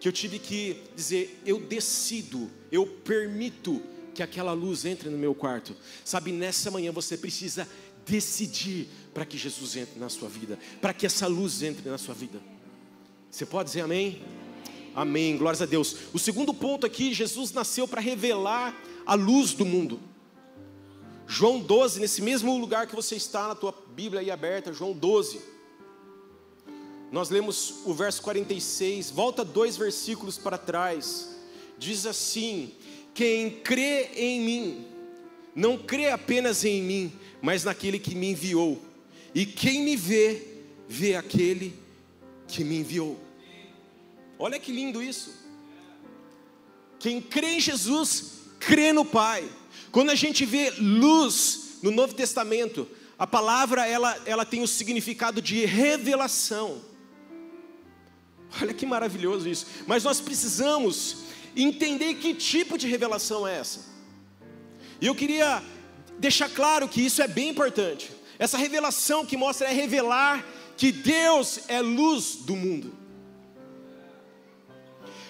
que 0.00 0.08
eu 0.08 0.12
tive 0.12 0.40
que 0.40 0.82
dizer: 0.96 1.40
eu 1.46 1.60
decido, 1.60 2.50
eu 2.72 2.84
permito 2.84 3.80
que 4.20 4.22
aquela 4.22 4.52
luz 4.52 4.84
entre 4.84 5.08
no 5.08 5.16
meu 5.16 5.34
quarto. 5.34 5.74
Sabe, 6.04 6.30
nessa 6.30 6.70
manhã 6.70 6.92
você 6.92 7.16
precisa 7.16 7.66
decidir 8.04 8.86
para 9.14 9.24
que 9.24 9.38
Jesus 9.38 9.76
entre 9.76 9.98
na 9.98 10.10
sua 10.10 10.28
vida, 10.28 10.58
para 10.78 10.92
que 10.92 11.06
essa 11.06 11.26
luz 11.26 11.62
entre 11.62 11.88
na 11.88 11.96
sua 11.96 12.14
vida. 12.14 12.38
Você 13.30 13.46
pode 13.46 13.68
dizer 13.68 13.80
amém? 13.80 14.22
Amém, 14.94 15.38
glórias 15.38 15.62
a 15.62 15.66
Deus. 15.66 15.96
O 16.12 16.18
segundo 16.18 16.52
ponto 16.52 16.84
aqui, 16.84 17.14
Jesus 17.14 17.52
nasceu 17.52 17.88
para 17.88 18.00
revelar 18.00 18.78
a 19.06 19.14
luz 19.14 19.54
do 19.54 19.64
mundo. 19.64 19.98
João 21.26 21.58
12, 21.58 21.98
nesse 22.00 22.20
mesmo 22.20 22.58
lugar 22.58 22.86
que 22.86 22.96
você 22.96 23.16
está 23.16 23.48
na 23.48 23.54
tua 23.54 23.74
Bíblia 23.94 24.20
aí 24.20 24.30
aberta, 24.30 24.70
João 24.70 24.92
12. 24.92 25.40
Nós 27.10 27.30
lemos 27.30 27.76
o 27.86 27.94
verso 27.94 28.20
46, 28.20 29.10
volta 29.12 29.44
dois 29.44 29.78
versículos 29.78 30.36
para 30.36 30.58
trás. 30.58 31.30
Diz 31.78 32.04
assim: 32.04 32.74
Quem 33.14 33.50
crê 33.50 34.10
em 34.14 34.40
mim, 34.40 34.86
não 35.54 35.76
crê 35.76 36.10
apenas 36.10 36.64
em 36.64 36.82
mim, 36.82 37.12
mas 37.42 37.64
naquele 37.64 37.98
que 37.98 38.14
me 38.14 38.30
enviou. 38.30 38.80
E 39.34 39.44
quem 39.46 39.82
me 39.82 39.96
vê, 39.96 40.42
vê 40.88 41.14
aquele 41.14 41.74
que 42.48 42.64
me 42.64 42.78
enviou. 42.78 43.18
Olha 44.38 44.58
que 44.58 44.72
lindo 44.72 45.02
isso. 45.02 45.34
Quem 46.98 47.20
crê 47.20 47.54
em 47.54 47.60
Jesus, 47.60 48.40
crê 48.58 48.92
no 48.92 49.04
Pai. 49.04 49.48
Quando 49.92 50.10
a 50.10 50.14
gente 50.14 50.44
vê 50.44 50.70
luz 50.78 51.78
no 51.82 51.90
Novo 51.90 52.14
Testamento, 52.14 52.86
a 53.18 53.26
palavra 53.26 53.86
ela, 53.86 54.18
ela 54.24 54.44
tem 54.44 54.62
o 54.62 54.66
significado 54.66 55.42
de 55.42 55.64
revelação. 55.64 56.82
Olha 58.60 58.74
que 58.74 58.86
maravilhoso 58.86 59.48
isso. 59.48 59.66
Mas 59.86 60.04
nós 60.04 60.20
precisamos 60.20 61.18
entender 61.56 62.14
que 62.14 62.34
tipo 62.34 62.78
de 62.78 62.86
revelação 62.86 63.46
é 63.46 63.58
essa. 63.58 63.80
E 65.00 65.06
eu 65.06 65.14
queria 65.14 65.62
deixar 66.18 66.48
claro 66.48 66.88
que 66.88 67.00
isso 67.00 67.22
é 67.22 67.28
bem 67.28 67.48
importante. 67.48 68.10
Essa 68.38 68.58
revelação 68.58 69.24
que 69.24 69.36
mostra 69.36 69.68
é 69.68 69.72
revelar 69.72 70.44
que 70.76 70.92
Deus 70.92 71.60
é 71.68 71.80
luz 71.80 72.36
do 72.36 72.56
mundo. 72.56 73.00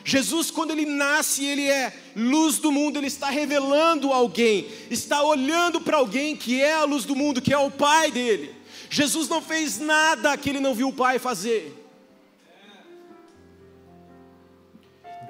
Jesus, 0.05 0.51
quando 0.51 0.71
ele 0.71 0.87
nasce, 0.87 1.45
ele 1.45 1.69
é 1.69 1.93
luz 2.17 2.59
do 2.59 2.73
mundo, 2.73 2.99
ele 2.99 3.07
está 3.07 3.29
revelando 3.29 4.13
alguém, 4.13 4.67
está 4.91 5.23
olhando 5.23 5.81
para 5.81 5.99
alguém 5.99 6.35
que 6.35 6.61
é 6.61 6.75
a 6.75 6.85
luz 6.85 7.05
do 7.05 7.15
mundo, 7.15 7.43
que 7.43 7.53
é 7.53 7.59
o 7.59 7.71
Pai 7.71 8.11
dele. 8.11 8.55
Jesus 8.89 9.29
não 9.29 9.43
fez 9.43 9.79
nada 9.79 10.37
que 10.37 10.49
ele 10.49 10.59
não 10.59 10.75
viu 10.75 10.89
o 10.89 10.93
Pai 10.93 11.19
fazer. 11.19 11.80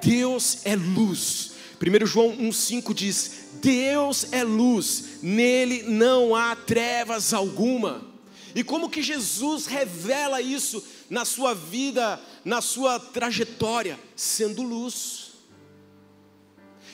Deus 0.01 0.59
é 0.65 0.75
luz. 0.75 1.51
1 1.81 2.05
João 2.05 2.37
1,5 2.37 2.93
diz: 2.93 3.31
Deus 3.61 4.31
é 4.31 4.43
luz, 4.43 5.21
nele 5.21 5.83
não 5.83 6.35
há 6.35 6.55
trevas 6.55 7.33
alguma. 7.33 8.09
E 8.53 8.63
como 8.63 8.89
que 8.89 9.01
Jesus 9.01 9.65
revela 9.65 10.41
isso 10.41 10.83
na 11.09 11.23
sua 11.23 11.53
vida, 11.53 12.21
na 12.43 12.61
sua 12.61 12.99
trajetória? 12.99 13.99
Sendo 14.15 14.61
luz. 14.61 15.31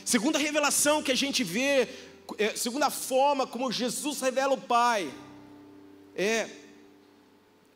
Segunda 0.06 0.38
revelação 0.38 1.04
que 1.04 1.12
a 1.12 1.16
gente 1.16 1.44
vê, 1.44 1.90
é, 2.38 2.56
segunda 2.56 2.90
forma 2.90 3.46
como 3.46 3.72
Jesus 3.72 4.22
revela 4.22 4.54
o 4.54 4.62
Pai, 4.62 5.12
é 6.16 6.48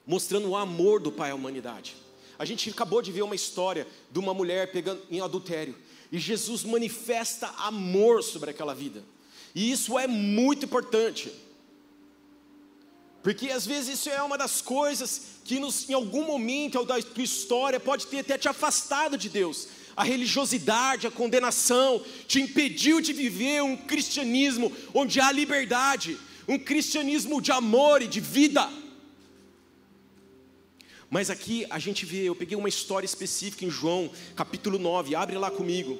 mostrando 0.05 0.49
o 0.49 0.55
amor 0.55 1.01
do 1.01 1.11
Pai 1.11 1.31
à 1.31 1.35
humanidade. 1.35 1.95
A 2.41 2.45
gente 2.45 2.71
acabou 2.71 3.03
de 3.03 3.11
ver 3.11 3.21
uma 3.21 3.35
história 3.35 3.87
de 4.11 4.17
uma 4.17 4.33
mulher 4.33 4.71
pegando 4.71 4.99
em 5.11 5.21
adultério, 5.21 5.75
e 6.11 6.17
Jesus 6.17 6.63
manifesta 6.63 7.45
amor 7.49 8.23
sobre 8.23 8.49
aquela 8.49 8.73
vida. 8.73 9.03
E 9.53 9.71
isso 9.71 9.99
é 9.99 10.07
muito 10.07 10.65
importante. 10.65 11.31
Porque 13.21 13.51
às 13.51 13.67
vezes 13.67 13.99
isso 13.99 14.09
é 14.09 14.23
uma 14.23 14.39
das 14.39 14.59
coisas 14.59 15.21
que 15.45 15.59
nos, 15.59 15.87
em 15.87 15.93
algum 15.93 16.25
momento 16.25 16.83
da 16.83 16.99
tua 16.99 17.23
história 17.23 17.79
pode 17.79 18.07
ter 18.07 18.21
até 18.21 18.39
te 18.39 18.49
afastado 18.49 19.19
de 19.19 19.29
Deus. 19.29 19.67
A 19.95 20.03
religiosidade, 20.03 21.05
a 21.05 21.11
condenação 21.11 22.03
te 22.27 22.41
impediu 22.41 22.99
de 22.99 23.13
viver 23.13 23.61
um 23.61 23.77
cristianismo 23.77 24.75
onde 24.95 25.19
há 25.21 25.31
liberdade, 25.31 26.17
um 26.47 26.57
cristianismo 26.57 27.39
de 27.39 27.51
amor 27.51 28.01
e 28.01 28.07
de 28.07 28.19
vida. 28.19 28.80
Mas 31.11 31.29
aqui 31.29 31.67
a 31.69 31.77
gente 31.77 32.05
vê, 32.05 32.23
eu 32.23 32.33
peguei 32.33 32.57
uma 32.57 32.69
história 32.69 33.05
específica 33.05 33.65
em 33.65 33.69
João, 33.69 34.09
capítulo 34.33 34.79
9, 34.79 35.13
abre 35.13 35.37
lá 35.37 35.51
comigo. 35.51 35.99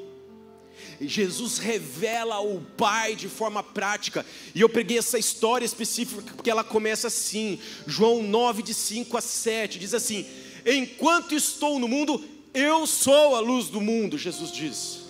Jesus 1.02 1.58
revela 1.58 2.40
o 2.40 2.62
Pai 2.78 3.14
de 3.14 3.28
forma 3.28 3.62
prática. 3.62 4.26
E 4.56 4.62
eu 4.62 4.70
peguei 4.70 4.98
essa 4.98 5.20
história 5.20 5.66
específica 5.66 6.22
porque 6.34 6.50
ela 6.50 6.64
começa 6.64 7.08
assim. 7.08 7.60
João 7.86 8.24
9, 8.24 8.64
de 8.64 8.74
5 8.74 9.18
a 9.18 9.20
7, 9.20 9.80
diz 9.80 9.94
assim: 9.94 10.26
Enquanto 10.66 11.36
estou 11.36 11.78
no 11.78 11.90
mundo, 11.90 12.24
eu 12.54 12.88
sou 12.88 13.36
a 13.36 13.42
luz 13.42 13.68
do 13.68 13.82
mundo, 13.82 14.18
Jesus 14.18 14.50
diz. 14.50 15.02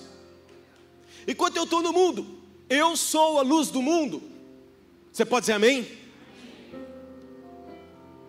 Enquanto 1.27 1.58
eu 1.58 1.65
estou 1.65 1.84
no 1.84 1.93
mundo, 1.93 2.25
eu 2.67 2.98
sou 2.98 3.38
a 3.38 3.43
luz 3.43 3.70
do 3.70 3.84
mundo. 3.84 4.24
Você 5.13 5.24
pode 5.24 5.43
dizer 5.43 5.53
amém? 5.53 6.00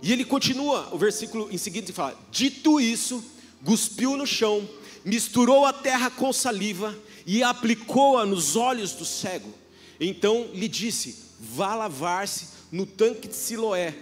E 0.03 0.13
ele 0.13 0.25
continua 0.25 0.89
o 0.91 0.99
versículo 0.99 1.49
em 1.51 1.57
seguida 1.57 1.91
e 1.91 1.95
fala: 1.95 2.19
Dito 2.31 2.81
isso, 2.81 3.25
cuspiu 3.65 4.17
no 4.17 4.27
chão, 4.27 4.69
misturou 5.05 5.65
a 5.65 5.73
terra 5.73 6.11
com 6.11 6.33
saliva 6.33 6.99
e 7.25 7.43
aplicou-a 7.43 8.27
nos 8.27 8.57
olhos 8.57 8.93
do 8.93 9.05
cego. 9.05 9.55
Então 10.01 10.51
lhe 10.53 10.67
disse: 10.67 11.17
Vá 11.39 11.77
lavar-se 11.77 12.49
no 12.73 12.85
tanque 12.85 13.29
de 13.29 13.37
Siloé, 13.37 13.95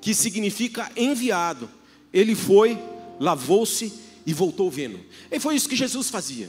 que 0.00 0.14
significa 0.14 0.90
enviado. 0.96 1.68
Ele 2.12 2.36
foi, 2.36 2.78
lavou-se 3.18 3.92
e 4.24 4.32
voltou 4.32 4.70
vendo. 4.70 5.00
E 5.30 5.40
foi 5.40 5.56
isso 5.56 5.68
que 5.68 5.76
Jesus 5.76 6.08
fazia. 6.08 6.48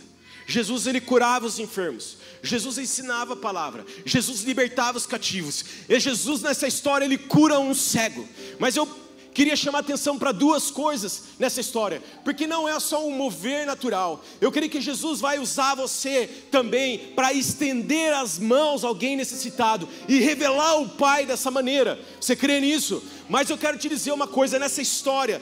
Jesus 0.50 0.88
ele 0.88 1.00
curava 1.00 1.46
os 1.46 1.60
enfermos. 1.60 2.18
Jesus 2.42 2.80
ensinava 2.80 3.34
a 3.34 3.38
palavra. 3.38 3.86
Jesus 4.04 4.42
libertava 4.42 4.98
os 4.98 5.06
cativos. 5.06 5.64
E 5.88 6.00
Jesus 6.00 6.42
nessa 6.42 6.68
história 6.68 7.06
ele 7.06 7.20
cura 7.20 7.60
um 7.60 7.76
cego. 7.76 8.28
Mas 8.58 8.76
eu 8.76 8.88
queria 9.32 9.56
chamar 9.56 9.80
atenção 9.80 10.18
para 10.18 10.32
duas 10.32 10.72
coisas 10.72 11.26
nessa 11.38 11.62
história, 11.62 12.02
porque 12.26 12.48
não 12.48 12.68
é 12.68 12.78
só 12.80 13.08
um 13.08 13.12
mover 13.12 13.68
natural. 13.68 14.26
Eu 14.42 14.52
creio 14.52 14.72
que 14.72 14.82
Jesus 14.82 15.22
vai 15.22 15.38
usar 15.38 15.76
você 15.76 16.28
também 16.50 17.14
para 17.16 17.32
estender 17.32 18.12
as 18.12 18.40
mãos 18.40 18.84
a 18.84 18.88
alguém 18.88 19.16
necessitado 19.16 19.88
e 20.08 20.20
revelar 20.20 20.82
o 20.82 20.90
Pai 20.90 21.28
dessa 21.28 21.52
maneira. 21.52 22.00
Você 22.20 22.36
crê 22.36 22.60
nisso? 22.60 23.04
Mas 23.30 23.52
eu 23.52 23.58
quero 23.58 23.78
te 23.78 23.88
dizer 23.88 24.12
uma 24.14 24.28
coisa 24.28 24.58
nessa 24.58 24.82
história. 24.82 25.40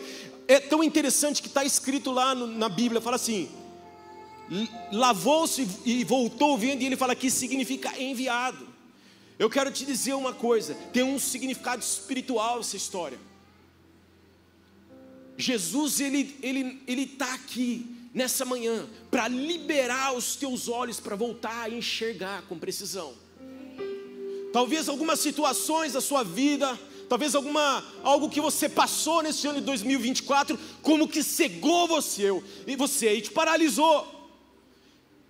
É 0.50 0.60
tão 0.60 0.84
interessante 0.84 1.42
que 1.42 1.48
está 1.48 1.64
escrito 1.64 2.12
lá 2.12 2.36
no, 2.36 2.46
na 2.46 2.68
Bíblia, 2.68 3.00
fala 3.00 3.16
assim: 3.16 3.50
lavou-se 4.92 5.68
e 5.86 6.04
voltou 6.04 6.58
vendo, 6.58 6.82
e 6.82 6.86
ele 6.86 6.96
fala 6.96 7.16
que 7.16 7.30
significa 7.30 8.00
enviado. 8.01 8.68
Eu 9.38 9.50
quero 9.50 9.72
te 9.72 9.86
dizer 9.86 10.13
uma 10.13 10.34
coisa: 10.34 10.74
tem 10.92 11.04
um 11.04 11.20
significado 11.20 11.82
espiritual 11.82 12.60
essa 12.60 12.75
história. 12.75 13.20
Jesus 15.38 16.00
ele 16.00 16.36
ele 16.42 16.82
ele 16.88 17.04
está 17.04 17.34
aqui 17.34 17.86
nessa 18.13 18.44
manhã 18.44 18.88
para 19.12 19.27
liberar 19.27 20.16
os 20.16 20.36
teus 20.36 20.68
olhos 20.68 21.00
para 21.00 21.16
voltar 21.16 21.63
a 21.63 21.70
enxergar 21.70 22.42
com 22.44 22.58
precisão. 22.58 23.13
Talvez 24.51 24.89
algumas 24.89 25.20
situações 25.20 25.94
da 25.94 26.01
sua 26.01 26.24
vida, 26.24 26.80
talvez 27.08 27.36
alguma 27.36 27.84
algo 28.01 28.30
que 28.30 28.42
você 28.42 28.68
passou 28.68 29.22
nesse 29.22 29.46
ano 29.46 29.60
de 29.60 29.66
2024, 29.66 30.58
como 30.82 31.08
que 31.08 31.22
cegou 31.22 31.88
você 31.88 32.30
e 32.66 32.75
você 32.75 33.18
e 33.18 33.22
te 33.22 33.30
paralisou. 33.30 34.16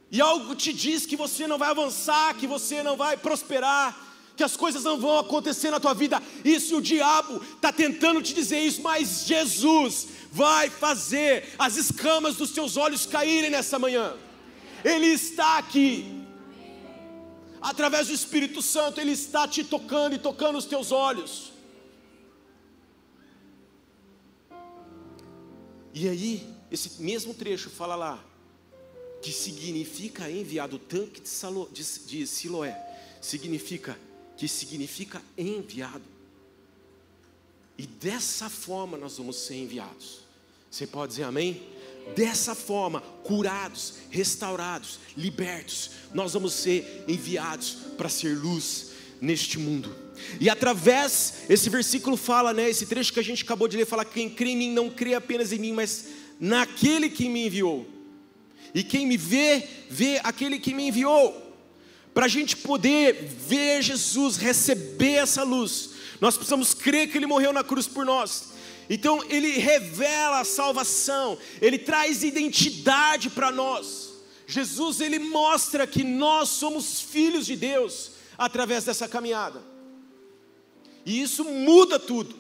E 0.10 0.22
algo 0.22 0.56
te 0.56 0.72
diz 0.72 1.06
que 1.06 1.16
você 1.16 1.48
não 1.48 1.58
vai 1.58 1.70
avançar, 1.70 2.36
que 2.36 2.48
você 2.48 2.82
não 2.82 2.96
vai 2.96 3.18
prosperar, 3.18 4.08
que 4.36 4.44
as 4.44 4.56
coisas 4.56 4.84
não 4.84 4.98
vão 5.00 5.18
acontecer 5.18 5.72
na 5.72 5.80
tua 5.80 5.94
vida. 5.94 6.22
Isso 6.46 6.78
o 6.78 6.82
diabo 6.82 7.42
está 7.56 7.74
tentando 7.74 8.22
te 8.22 8.34
dizer 8.34 8.60
isso, 8.60 8.82
mas 8.82 9.26
Jesus 9.26 10.08
vai 10.32 10.70
fazer 10.70 11.56
as 11.58 11.76
escamas 11.76 12.36
dos 12.36 12.52
teus 12.52 12.78
olhos 12.78 13.06
caírem 13.06 13.50
nessa 13.50 13.78
manhã. 13.78 14.14
Ele 14.84 15.08
está 15.08 15.58
aqui. 15.58 16.24
Através 17.60 18.08
do 18.08 18.14
Espírito 18.14 18.62
Santo, 18.62 19.02
Ele 19.02 19.12
está 19.12 19.48
te 19.48 19.64
tocando 19.64 20.14
e 20.16 20.20
tocando 20.20 20.58
os 20.58 20.66
teus 20.66 20.92
olhos. 20.92 21.52
E 25.94 26.08
aí, 26.08 26.48
esse 26.70 27.02
mesmo 27.02 27.34
trecho 27.34 27.72
fala 27.72 27.96
lá, 27.96 28.24
que 29.22 29.32
significa 29.32 30.30
enviado, 30.30 30.78
tanque 30.80 31.22
de, 31.22 31.30
Salo, 31.30 31.70
de, 31.72 31.84
de 31.84 32.28
Siloé, 32.28 32.76
significa 33.22 33.98
que 34.38 34.48
significa 34.48 35.22
enviado. 35.38 36.04
E 37.78 37.86
dessa 37.86 38.50
forma 38.50 38.98
nós 38.98 39.18
vamos 39.18 39.38
ser 39.38 39.56
enviados. 39.56 40.20
Você 40.70 40.86
pode 40.86 41.14
dizer 41.14 41.24
amém? 41.24 41.62
Dessa 42.16 42.56
forma, 42.56 43.02
curados, 43.24 43.96
restaurados, 44.10 45.00
libertos, 45.18 45.92
nós 46.14 46.34
vamos 46.34 46.54
ser 46.54 47.04
enviados 47.08 47.78
para 47.98 48.08
ser 48.08 48.38
luz 48.38 48.92
neste 49.20 49.60
mundo. 49.60 49.94
E 50.40 50.50
através, 50.50 51.44
esse 51.50 51.70
versículo 51.70 52.16
fala, 52.16 52.54
né, 52.54 52.70
esse 52.70 52.86
trecho 52.86 53.12
que 53.12 53.20
a 53.20 53.24
gente 53.24 53.44
acabou 53.44 53.68
de 53.68 53.78
ler, 53.78 53.86
fala: 53.86 54.06
quem 54.06 54.30
crê 54.30 54.52
em 54.52 54.58
mim 54.58 54.72
não 54.72 54.90
crê 54.90 55.14
apenas 55.16 55.52
em 55.52 55.60
mim, 55.60 55.74
mas 55.74 56.08
naquele 56.40 57.10
que 57.10 57.28
me 57.28 57.48
enviou. 57.48 57.97
E 58.74 58.84
quem 58.84 59.06
me 59.08 59.18
vê, 59.18 59.68
vê 59.90 60.20
aquele 60.24 60.60
que 60.60 60.74
me 60.74 60.88
enviou. 60.88 61.46
para 62.14 62.26
a 62.26 62.30
gente 62.30 62.58
poder 62.58 63.14
ver 63.48 63.84
Jesus, 63.84 64.38
receber 64.38 65.18
essa 65.18 65.44
luz, 65.44 65.92
nós 66.20 66.36
precisamos 66.36 66.74
crer 66.74 67.12
que 67.12 67.18
Ele 67.18 67.28
morreu 67.28 67.54
na 67.54 67.64
cruz 67.64 67.86
por 67.86 68.04
nós. 68.04 68.54
Então 68.90 69.24
Ele 69.30 69.52
revela 69.60 70.40
a 70.40 70.44
salvação, 70.44 71.38
Ele 71.62 71.78
traz 71.78 72.24
identidade 72.24 73.30
para 73.30 73.52
nós. 73.52 74.16
Jesus 74.48 75.00
Ele 75.00 75.20
mostra 75.20 75.86
que 75.86 76.04
nós 76.04 76.50
somos 76.50 77.02
filhos 77.02 77.46
de 77.46 77.56
Deus 77.56 78.14
através 78.36 78.84
dessa 78.84 79.08
caminhada. 79.08 79.62
E 81.06 81.22
isso 81.22 81.44
muda 81.44 82.00
tudo, 82.00 82.36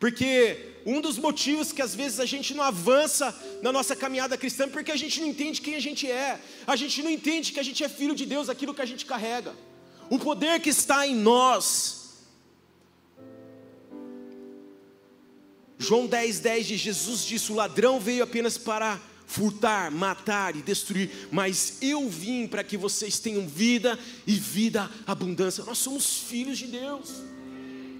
porque 0.00 0.80
um 0.86 0.98
dos 0.98 1.18
motivos 1.18 1.72
que 1.72 1.82
às 1.82 1.94
vezes 1.94 2.18
a 2.18 2.24
gente 2.24 2.54
não 2.54 2.64
avança 2.64 3.38
na 3.62 3.70
nossa 3.70 3.94
caminhada 3.94 4.38
cristã 4.38 4.64
é 4.64 4.66
porque 4.66 4.90
a 4.90 4.96
gente 4.96 5.20
não 5.20 5.28
entende 5.28 5.60
quem 5.60 5.74
a 5.74 5.80
gente 5.80 6.10
é, 6.10 6.40
a 6.66 6.74
gente 6.74 7.02
não 7.02 7.10
entende 7.10 7.52
que 7.52 7.60
a 7.60 7.62
gente 7.62 7.84
é 7.84 7.88
filho 7.88 8.14
de 8.14 8.24
Deus, 8.24 8.48
aquilo 8.48 8.74
que 8.74 8.80
a 8.80 8.86
gente 8.86 9.04
carrega, 9.04 9.54
o 10.08 10.18
poder 10.18 10.58
que 10.60 10.70
está 10.70 11.06
em 11.06 11.14
nós. 11.14 12.00
João 15.78 16.06
10, 16.06 16.40
10 16.40 16.66
diz: 16.66 16.80
Jesus 16.80 17.24
disse: 17.24 17.52
O 17.52 17.54
ladrão 17.54 18.00
veio 18.00 18.24
apenas 18.24 18.56
para 18.58 19.00
furtar, 19.26 19.90
matar 19.90 20.56
e 20.56 20.62
destruir, 20.62 21.28
mas 21.30 21.78
eu 21.80 22.08
vim 22.08 22.46
para 22.46 22.64
que 22.64 22.76
vocês 22.76 23.18
tenham 23.18 23.46
vida 23.46 23.98
e 24.26 24.34
vida 24.34 24.90
abundância. 25.06 25.62
Nós 25.64 25.78
somos 25.78 26.18
filhos 26.18 26.58
de 26.58 26.66
Deus. 26.66 27.29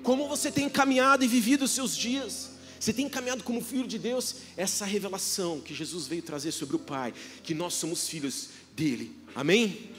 Como 0.02 0.28
você 0.28 0.50
tem 0.50 0.68
caminhado 0.68 1.24
e 1.24 1.28
vivido 1.28 1.64
os 1.64 1.70
seus 1.70 1.96
dias? 1.96 2.50
Você 2.78 2.92
tem 2.92 3.08
caminhado 3.08 3.44
como 3.44 3.60
filho 3.60 3.86
de 3.86 3.98
Deus? 3.98 4.36
Essa 4.56 4.86
revelação 4.86 5.60
que 5.60 5.74
Jesus 5.74 6.06
veio 6.06 6.22
trazer 6.22 6.52
sobre 6.52 6.76
o 6.76 6.78
Pai, 6.78 7.12
que 7.42 7.52
nós 7.52 7.74
somos 7.74 8.08
filhos 8.08 8.48
dele. 8.74 9.14
Amém? 9.34 9.90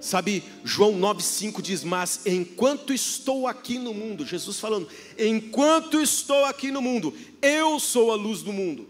Sabe, 0.00 0.42
João 0.64 0.98
9,5 0.98 1.60
diz: 1.60 1.84
Mas 1.84 2.26
enquanto 2.26 2.94
estou 2.94 3.46
aqui 3.46 3.78
no 3.78 3.92
mundo, 3.92 4.24
Jesus 4.24 4.58
falando, 4.58 4.88
enquanto 5.18 6.00
estou 6.00 6.44
aqui 6.46 6.70
no 6.70 6.80
mundo, 6.80 7.14
eu 7.42 7.78
sou 7.78 8.10
a 8.10 8.14
luz 8.14 8.42
do 8.42 8.52
mundo. 8.52 8.88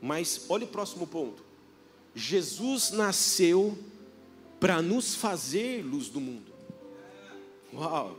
Mas 0.00 0.46
olha 0.48 0.64
o 0.64 0.68
próximo 0.68 1.06
ponto: 1.06 1.42
Jesus 2.14 2.92
nasceu 2.92 3.76
para 4.60 4.80
nos 4.80 5.16
fazer 5.16 5.84
luz 5.84 6.08
do 6.08 6.20
mundo. 6.20 6.53
Uau! 7.74 8.16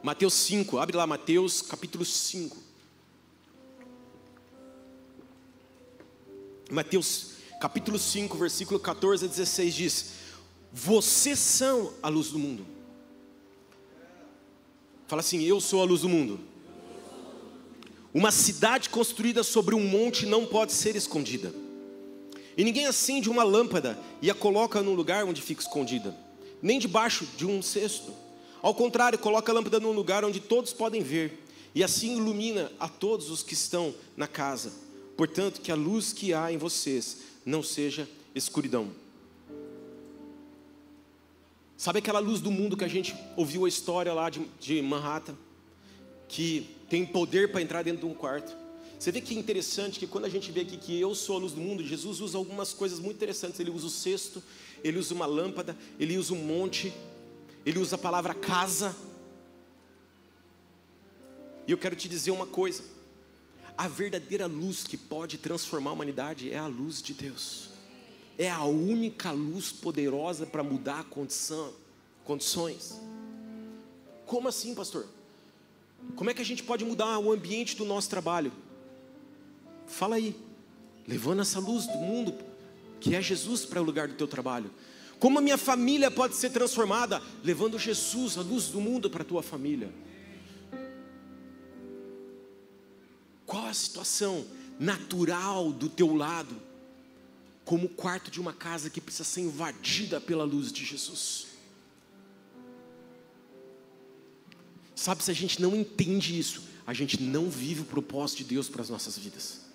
Mateus 0.00 0.32
5, 0.34 0.78
abre 0.78 0.96
lá 0.96 1.06
Mateus 1.06 1.60
capítulo 1.60 2.04
5. 2.04 2.56
Mateus 6.70 7.32
capítulo 7.60 7.98
5, 7.98 8.38
versículo 8.38 8.78
14 8.78 9.24
a 9.24 9.28
16 9.28 9.74
diz: 9.74 10.12
Vocês 10.72 11.38
são 11.38 11.92
a 12.00 12.08
luz 12.08 12.28
do 12.28 12.38
mundo. 12.38 12.64
Fala 15.08 15.20
assim: 15.20 15.42
Eu 15.42 15.60
sou 15.60 15.82
a 15.82 15.84
luz 15.84 16.02
do 16.02 16.08
mundo. 16.08 16.38
Uma 18.14 18.30
cidade 18.30 18.88
construída 18.88 19.42
sobre 19.42 19.74
um 19.74 19.84
monte 19.84 20.26
não 20.26 20.46
pode 20.46 20.72
ser 20.72 20.94
escondida. 20.94 21.52
E 22.56 22.62
ninguém 22.62 22.86
acende 22.86 23.28
uma 23.28 23.42
lâmpada 23.42 23.98
e 24.22 24.30
a 24.30 24.34
coloca 24.34 24.80
num 24.80 24.94
lugar 24.94 25.24
onde 25.24 25.42
fica 25.42 25.62
escondida, 25.62 26.16
nem 26.62 26.78
debaixo 26.78 27.26
de 27.36 27.46
um 27.46 27.62
cesto 27.62 28.12
ao 28.62 28.74
contrário, 28.74 29.18
coloca 29.18 29.50
a 29.50 29.54
lâmpada 29.54 29.80
num 29.80 29.92
lugar 29.92 30.24
onde 30.24 30.38
todos 30.38 30.72
podem 30.72 31.02
ver, 31.02 31.42
e 31.74 31.82
assim 31.82 32.16
ilumina 32.16 32.70
a 32.78 32.88
todos 32.88 33.30
os 33.30 33.42
que 33.42 33.54
estão 33.54 33.94
na 34.16 34.26
casa. 34.26 34.72
Portanto, 35.16 35.60
que 35.60 35.72
a 35.72 35.74
luz 35.74 36.12
que 36.12 36.34
há 36.34 36.52
em 36.52 36.58
vocês 36.58 37.18
não 37.44 37.62
seja 37.62 38.08
escuridão. 38.34 38.90
Sabe 41.76 42.00
aquela 42.00 42.18
luz 42.18 42.40
do 42.40 42.50
mundo 42.50 42.76
que 42.76 42.84
a 42.84 42.88
gente 42.88 43.14
ouviu 43.36 43.64
a 43.64 43.68
história 43.68 44.12
lá 44.12 44.28
de, 44.28 44.46
de 44.60 44.82
Manhattan? 44.82 45.34
Que 46.28 46.76
tem 46.90 47.06
poder 47.06 47.50
para 47.50 47.62
entrar 47.62 47.82
dentro 47.82 48.00
de 48.00 48.06
um 48.06 48.14
quarto. 48.14 48.54
Você 49.00 49.10
vê 49.10 49.22
que 49.22 49.34
é 49.34 49.38
interessante 49.38 49.98
que 49.98 50.06
quando 50.06 50.26
a 50.26 50.28
gente 50.28 50.52
vê 50.52 50.60
aqui 50.60 50.76
que 50.76 51.00
eu 51.00 51.14
sou 51.14 51.36
a 51.36 51.38
luz 51.38 51.54
do 51.54 51.60
mundo, 51.62 51.82
Jesus 51.82 52.20
usa 52.20 52.36
algumas 52.36 52.74
coisas 52.74 52.98
muito 52.98 53.16
interessantes. 53.16 53.58
Ele 53.58 53.70
usa 53.70 53.86
o 53.86 53.90
cesto, 53.90 54.42
ele 54.84 54.98
usa 54.98 55.14
uma 55.14 55.24
lâmpada, 55.24 55.74
ele 55.98 56.18
usa 56.18 56.34
um 56.34 56.44
monte, 56.44 56.92
ele 57.64 57.78
usa 57.78 57.96
a 57.96 57.98
palavra 57.98 58.34
casa. 58.34 58.94
E 61.66 61.72
eu 61.72 61.78
quero 61.78 61.96
te 61.96 62.10
dizer 62.10 62.30
uma 62.30 62.46
coisa: 62.46 62.84
a 63.74 63.88
verdadeira 63.88 64.44
luz 64.44 64.84
que 64.84 64.98
pode 64.98 65.38
transformar 65.38 65.92
a 65.92 65.94
humanidade 65.94 66.52
é 66.52 66.58
a 66.58 66.66
luz 66.66 67.00
de 67.00 67.14
Deus. 67.14 67.70
É 68.36 68.50
a 68.50 68.64
única 68.64 69.30
luz 69.30 69.72
poderosa 69.72 70.44
para 70.44 70.62
mudar 70.62 71.00
a 71.00 71.04
condição, 71.04 71.72
condições. 72.22 73.00
Como 74.26 74.46
assim, 74.46 74.74
pastor? 74.74 75.06
Como 76.16 76.28
é 76.28 76.34
que 76.34 76.42
a 76.42 76.44
gente 76.44 76.62
pode 76.62 76.84
mudar 76.84 77.18
o 77.18 77.32
ambiente 77.32 77.74
do 77.74 77.86
nosso 77.86 78.10
trabalho? 78.10 78.52
Fala 79.90 80.16
aí, 80.16 80.36
levando 81.06 81.42
essa 81.42 81.58
luz 81.58 81.86
do 81.86 81.98
mundo, 81.98 82.32
que 83.00 83.14
é 83.14 83.20
Jesus, 83.20 83.64
para 83.66 83.82
o 83.82 83.84
lugar 83.84 84.06
do 84.06 84.14
teu 84.14 84.28
trabalho. 84.28 84.70
Como 85.18 85.38
a 85.38 85.42
minha 85.42 85.58
família 85.58 86.10
pode 86.10 86.36
ser 86.36 86.50
transformada? 86.50 87.20
Levando 87.42 87.78
Jesus, 87.78 88.38
a 88.38 88.40
luz 88.40 88.68
do 88.68 88.80
mundo, 88.80 89.10
para 89.10 89.22
a 89.22 89.24
tua 89.24 89.42
família. 89.42 89.92
Qual 93.44 93.66
a 93.66 93.74
situação 93.74 94.46
natural 94.78 95.72
do 95.72 95.88
teu 95.88 96.14
lado? 96.14 96.54
Como 97.64 97.86
o 97.86 97.90
quarto 97.90 98.30
de 98.30 98.40
uma 98.40 98.52
casa 98.52 98.88
que 98.88 99.00
precisa 99.00 99.24
ser 99.24 99.40
invadida 99.42 100.20
pela 100.20 100.44
luz 100.44 100.72
de 100.72 100.84
Jesus. 100.84 101.48
Sabe, 104.94 105.22
se 105.22 105.30
a 105.30 105.34
gente 105.34 105.60
não 105.60 105.74
entende 105.74 106.38
isso, 106.38 106.62
a 106.86 106.94
gente 106.94 107.20
não 107.20 107.50
vive 107.50 107.80
o 107.80 107.84
propósito 107.84 108.38
de 108.38 108.44
Deus 108.44 108.68
para 108.68 108.82
as 108.82 108.88
nossas 108.88 109.18
vidas. 109.18 109.69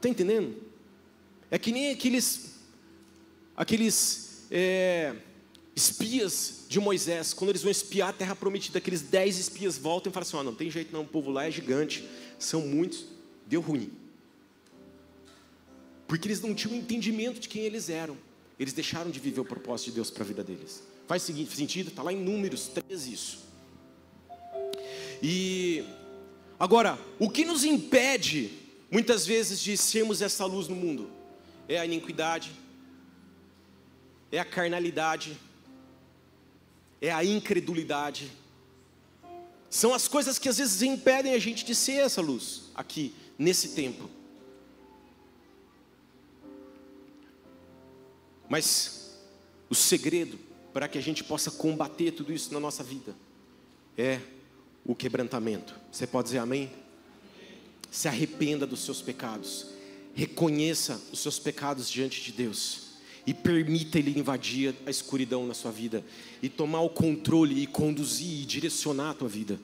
Está 0.00 0.08
entendendo? 0.08 0.56
É 1.50 1.58
que 1.58 1.70
nem 1.70 1.90
aqueles 1.90 2.54
aqueles 3.54 4.46
é, 4.50 5.14
espias 5.76 6.64
de 6.70 6.80
Moisés, 6.80 7.34
quando 7.34 7.50
eles 7.50 7.60
vão 7.60 7.70
espiar 7.70 8.08
a 8.08 8.12
terra 8.14 8.34
prometida, 8.34 8.78
aqueles 8.78 9.02
dez 9.02 9.38
espias 9.38 9.76
voltam 9.76 10.08
e 10.08 10.14
falam 10.14 10.26
assim: 10.26 10.42
não 10.42 10.54
tem 10.54 10.70
jeito 10.70 10.90
não, 10.90 11.02
o 11.02 11.06
povo 11.06 11.30
lá 11.30 11.46
é 11.46 11.50
gigante, 11.50 12.08
são 12.38 12.62
muitos, 12.62 13.04
deu 13.46 13.60
ruim. 13.60 13.92
Porque 16.08 16.28
eles 16.28 16.40
não 16.40 16.54
tinham 16.54 16.78
entendimento 16.78 17.38
de 17.38 17.46
quem 17.46 17.60
eles 17.64 17.90
eram, 17.90 18.16
eles 18.58 18.72
deixaram 18.72 19.10
de 19.10 19.20
viver 19.20 19.40
o 19.40 19.44
propósito 19.44 19.88
de 19.88 19.96
Deus 19.96 20.08
para 20.08 20.24
a 20.24 20.26
vida 20.26 20.42
deles. 20.42 20.82
Faz 21.06 21.24
sentido? 21.24 21.88
Está 21.88 22.02
lá 22.02 22.10
em 22.10 22.24
Números 22.24 22.68
13 22.68 23.12
isso. 23.12 23.38
E 25.22 25.84
agora, 26.58 26.98
o 27.18 27.28
que 27.28 27.44
nos 27.44 27.64
impede 27.64 28.59
muitas 28.90 29.26
vezes 29.26 29.60
de 29.60 29.76
sermos 29.76 30.20
essa 30.20 30.44
luz 30.44 30.68
no 30.68 30.74
mundo? 30.74 31.10
É 31.68 31.78
a 31.78 31.84
iniquidade, 31.84 32.52
é 34.32 34.38
a 34.38 34.44
carnalidade, 34.44 35.38
é 37.00 37.12
a 37.12 37.24
incredulidade. 37.24 38.30
São 39.68 39.94
as 39.94 40.08
coisas 40.08 40.38
que 40.38 40.48
às 40.48 40.58
vezes 40.58 40.82
impedem 40.82 41.32
a 41.32 41.38
gente 41.38 41.64
de 41.64 41.74
ser 41.74 42.00
essa 42.00 42.20
luz 42.20 42.70
aqui, 42.74 43.14
nesse 43.38 43.74
tempo. 43.74 44.10
Mas 48.48 49.16
o 49.68 49.74
segredo 49.74 50.38
para 50.72 50.88
que 50.88 50.98
a 50.98 51.00
gente 51.00 51.22
possa 51.22 51.52
combater 51.52 52.10
tudo 52.10 52.32
isso 52.32 52.52
na 52.52 52.58
nossa 52.58 52.82
vida 52.82 53.14
é 53.96 54.20
o 54.84 54.94
quebrantamento. 54.94 55.74
Você 55.92 56.06
pode 56.06 56.26
dizer 56.26 56.38
amém? 56.38 56.70
Se 57.90 58.08
arrependa 58.08 58.66
dos 58.66 58.80
seus 58.80 59.02
pecados, 59.02 59.66
reconheça 60.14 61.00
os 61.12 61.20
seus 61.20 61.38
pecados 61.38 61.90
diante 61.90 62.22
de 62.22 62.32
Deus 62.32 62.90
e 63.26 63.34
permita 63.34 63.98
Ele 63.98 64.18
invadir 64.18 64.74
a 64.86 64.90
escuridão 64.90 65.46
na 65.46 65.54
sua 65.54 65.70
vida 65.70 66.04
e 66.42 66.48
tomar 66.48 66.80
o 66.80 66.90
controle 66.90 67.62
e 67.62 67.66
conduzir 67.66 68.42
e 68.42 68.44
direcionar 68.44 69.10
a 69.10 69.14
tua 69.14 69.28
vida. 69.28 69.58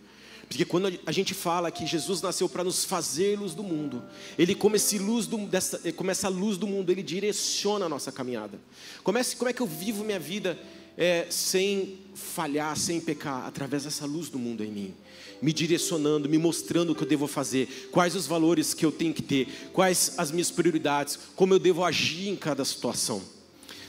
Porque 0.48 0.64
quando 0.64 0.92
a 1.04 1.12
gente 1.12 1.34
fala 1.34 1.70
que 1.70 1.84
Jesus 1.84 2.22
nasceu 2.22 2.48
para 2.48 2.62
nos 2.62 2.84
fazer 2.84 3.38
luz 3.38 3.54
do 3.54 3.64
mundo, 3.64 4.02
Ele 4.38 4.54
como, 4.54 4.76
esse 4.76 4.98
luz 4.98 5.26
do, 5.26 5.38
dessa, 5.38 5.92
como 5.92 6.10
essa 6.10 6.28
luz 6.28 6.56
do 6.56 6.66
mundo, 6.66 6.90
Ele 6.90 7.02
direciona 7.02 7.86
a 7.86 7.88
nossa 7.88 8.12
caminhada. 8.12 8.58
Como 9.02 9.18
é, 9.18 9.24
como 9.24 9.50
é 9.50 9.52
que 9.52 9.60
eu 9.60 9.66
vivo 9.66 10.04
minha 10.04 10.20
vida 10.20 10.58
é, 10.96 11.26
sem 11.28 11.98
falhar, 12.14 12.76
sem 12.76 13.00
pecar? 13.00 13.46
Através 13.46 13.84
dessa 13.84 14.06
luz 14.06 14.28
do 14.28 14.38
mundo 14.38 14.64
em 14.64 14.70
mim. 14.70 14.94
Me 15.42 15.52
direcionando, 15.52 16.28
me 16.28 16.38
mostrando 16.38 16.92
o 16.92 16.94
que 16.94 17.02
eu 17.02 17.08
devo 17.08 17.26
fazer, 17.26 17.88
quais 17.92 18.14
os 18.14 18.26
valores 18.26 18.72
que 18.72 18.86
eu 18.86 18.90
tenho 18.90 19.12
que 19.12 19.22
ter, 19.22 19.48
quais 19.72 20.14
as 20.16 20.30
minhas 20.30 20.50
prioridades, 20.50 21.18
como 21.36 21.52
eu 21.52 21.58
devo 21.58 21.84
agir 21.84 22.28
em 22.28 22.36
cada 22.36 22.64
situação. 22.64 23.22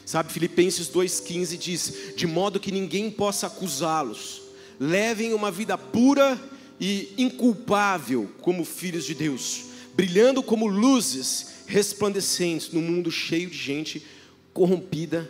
Sabe, 0.06 0.32
Filipenses 0.32 0.90
2,15 0.90 1.58
diz: 1.58 1.94
De 2.16 2.28
modo 2.28 2.60
que 2.60 2.72
ninguém 2.72 3.10
possa 3.10 3.48
acusá-los, 3.48 4.42
levem 4.80 5.34
uma 5.34 5.50
vida 5.50 5.78
pura 5.78 6.40
e 6.80 7.14
inculpável 7.18 8.30
como 8.42 8.64
filhos 8.66 9.06
de 9.06 9.14
Deus, 9.14 9.66
brilhando 9.96 10.44
como 10.44 10.68
luzes 10.68 11.48
resplandecentes 11.66 12.72
no 12.72 12.82
mundo 12.82 13.12
cheio 13.12 13.50
de 13.50 13.58
gente 13.58 14.06
corrompida 14.54 15.30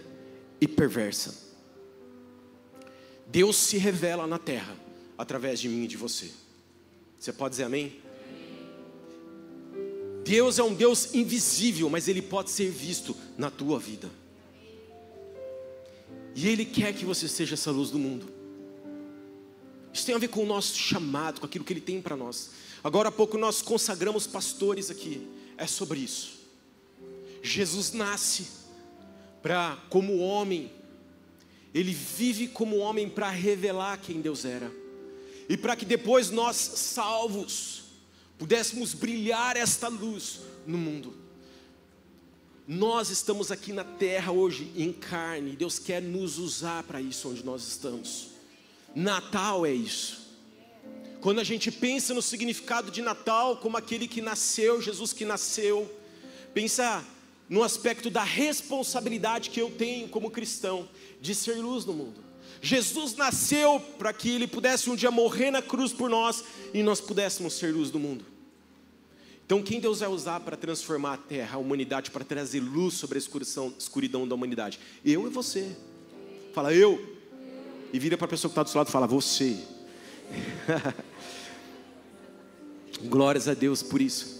e 0.59 0.67
perversa. 0.67 1.46
Deus 3.27 3.55
se 3.57 3.77
revela 3.77 4.25
na 4.25 4.39
terra 4.39 4.75
através 5.17 5.59
de 5.59 5.67
mim 5.67 5.83
e 5.83 5.87
de 5.87 5.97
você. 5.97 6.31
Você 7.19 7.33
pode 7.33 7.51
dizer 7.51 7.63
amém? 7.63 7.99
Deus 10.23 10.59
é 10.59 10.63
um 10.63 10.73
Deus 10.73 11.13
invisível, 11.13 11.89
mas 11.89 12.07
Ele 12.07 12.21
pode 12.21 12.51
ser 12.51 12.69
visto 12.69 13.15
na 13.37 13.49
tua 13.49 13.79
vida. 13.79 14.09
E 16.35 16.47
Ele 16.47 16.65
quer 16.65 16.93
que 16.93 17.05
você 17.05 17.27
seja 17.27 17.55
essa 17.55 17.71
luz 17.71 17.89
do 17.89 17.97
mundo. 17.97 18.27
Isso 19.93 20.05
tem 20.05 20.13
a 20.13 20.19
ver 20.19 20.27
com 20.27 20.43
o 20.43 20.45
nosso 20.45 20.77
chamado, 20.77 21.39
com 21.39 21.45
aquilo 21.45 21.65
que 21.65 21.73
Ele 21.73 21.81
tem 21.81 22.01
para 22.01 22.15
nós. 22.15 22.51
Agora 22.83 23.09
há 23.09 23.11
pouco 23.11 23.37
nós 23.37 23.61
consagramos 23.61 24.27
pastores 24.27 24.91
aqui. 24.91 25.27
É 25.57 25.65
sobre 25.65 25.99
isso. 25.99 26.37
Jesus 27.41 27.93
nasce 27.93 28.47
para, 29.41 29.77
como 29.89 30.17
homem, 30.17 30.71
ele 31.79 31.93
vive 31.93 32.47
como 32.47 32.77
homem 32.77 33.07
para 33.07 33.29
revelar 33.29 33.99
quem 33.99 34.19
Deus 34.19 34.45
era. 34.45 34.71
E 35.47 35.55
para 35.55 35.75
que 35.75 35.85
depois 35.85 36.31
nós, 36.31 36.55
salvos, 36.55 37.83
pudéssemos 38.37 38.95
brilhar 38.95 39.55
esta 39.55 39.87
luz 39.87 40.39
no 40.65 40.77
mundo. 40.77 41.15
Nós 42.67 43.11
estamos 43.11 43.51
aqui 43.51 43.71
na 43.71 43.83
terra 43.83 44.31
hoje 44.31 44.71
em 44.75 44.91
carne, 44.91 45.55
Deus 45.55 45.77
quer 45.77 46.01
nos 46.01 46.39
usar 46.39 46.81
para 46.83 46.99
isso 46.99 47.29
onde 47.29 47.45
nós 47.45 47.65
estamos. 47.65 48.29
Natal 48.95 49.63
é 49.63 49.71
isso. 49.71 50.27
Quando 51.21 51.39
a 51.39 51.43
gente 51.43 51.71
pensa 51.71 52.11
no 52.11 52.23
significado 52.23 52.89
de 52.89 53.03
Natal 53.03 53.57
como 53.57 53.77
aquele 53.77 54.07
que 54.07 54.21
nasceu, 54.21 54.81
Jesus 54.81 55.13
que 55.13 55.25
nasceu, 55.25 55.89
pensa 56.53 57.05
no 57.49 57.63
aspecto 57.63 58.09
da 58.09 58.23
responsabilidade 58.23 59.49
que 59.49 59.61
eu 59.61 59.71
tenho 59.71 60.09
como 60.09 60.29
cristão 60.29 60.87
de 61.21 61.33
ser 61.33 61.55
luz 61.55 61.85
no 61.85 61.93
mundo. 61.93 62.21
Jesus 62.61 63.15
nasceu 63.15 63.79
para 63.97 64.11
que 64.11 64.29
ele 64.29 64.47
pudesse 64.47 64.89
um 64.89 64.95
dia 64.95 65.11
morrer 65.11 65.51
na 65.51 65.61
cruz 65.61 65.93
por 65.93 66.09
nós 66.09 66.43
e 66.73 66.83
nós 66.83 66.99
pudéssemos 66.99 67.53
ser 67.53 67.73
luz 67.73 67.89
do 67.89 67.99
mundo. 67.99 68.25
Então, 69.45 69.63
quem 69.63 69.79
Deus 69.79 70.01
vai 70.01 70.09
usar 70.09 70.41
para 70.41 70.57
transformar 70.57 71.13
a 71.13 71.17
terra, 71.17 71.55
a 71.55 71.57
humanidade, 71.57 72.11
para 72.11 72.25
trazer 72.25 72.59
luz 72.59 72.95
sobre 72.95 73.17
a 73.17 73.19
escuridão, 73.19 73.73
escuridão 73.79 74.27
da 74.27 74.35
humanidade? 74.35 74.77
Eu 75.05 75.25
e 75.25 75.29
você. 75.29 75.73
Fala, 76.53 76.73
eu. 76.73 77.15
E 77.93 77.99
vira 77.99 78.17
para 78.17 78.25
a 78.25 78.29
pessoa 78.29 78.49
que 78.49 78.53
está 78.53 78.63
do 78.63 78.69
seu 78.69 78.79
lado 78.79 78.89
e 78.89 78.91
fala, 78.91 79.07
você. 79.07 79.57
Glórias 83.05 83.47
a 83.47 83.53
Deus 83.53 83.81
por 83.81 84.01
isso. 84.01 84.36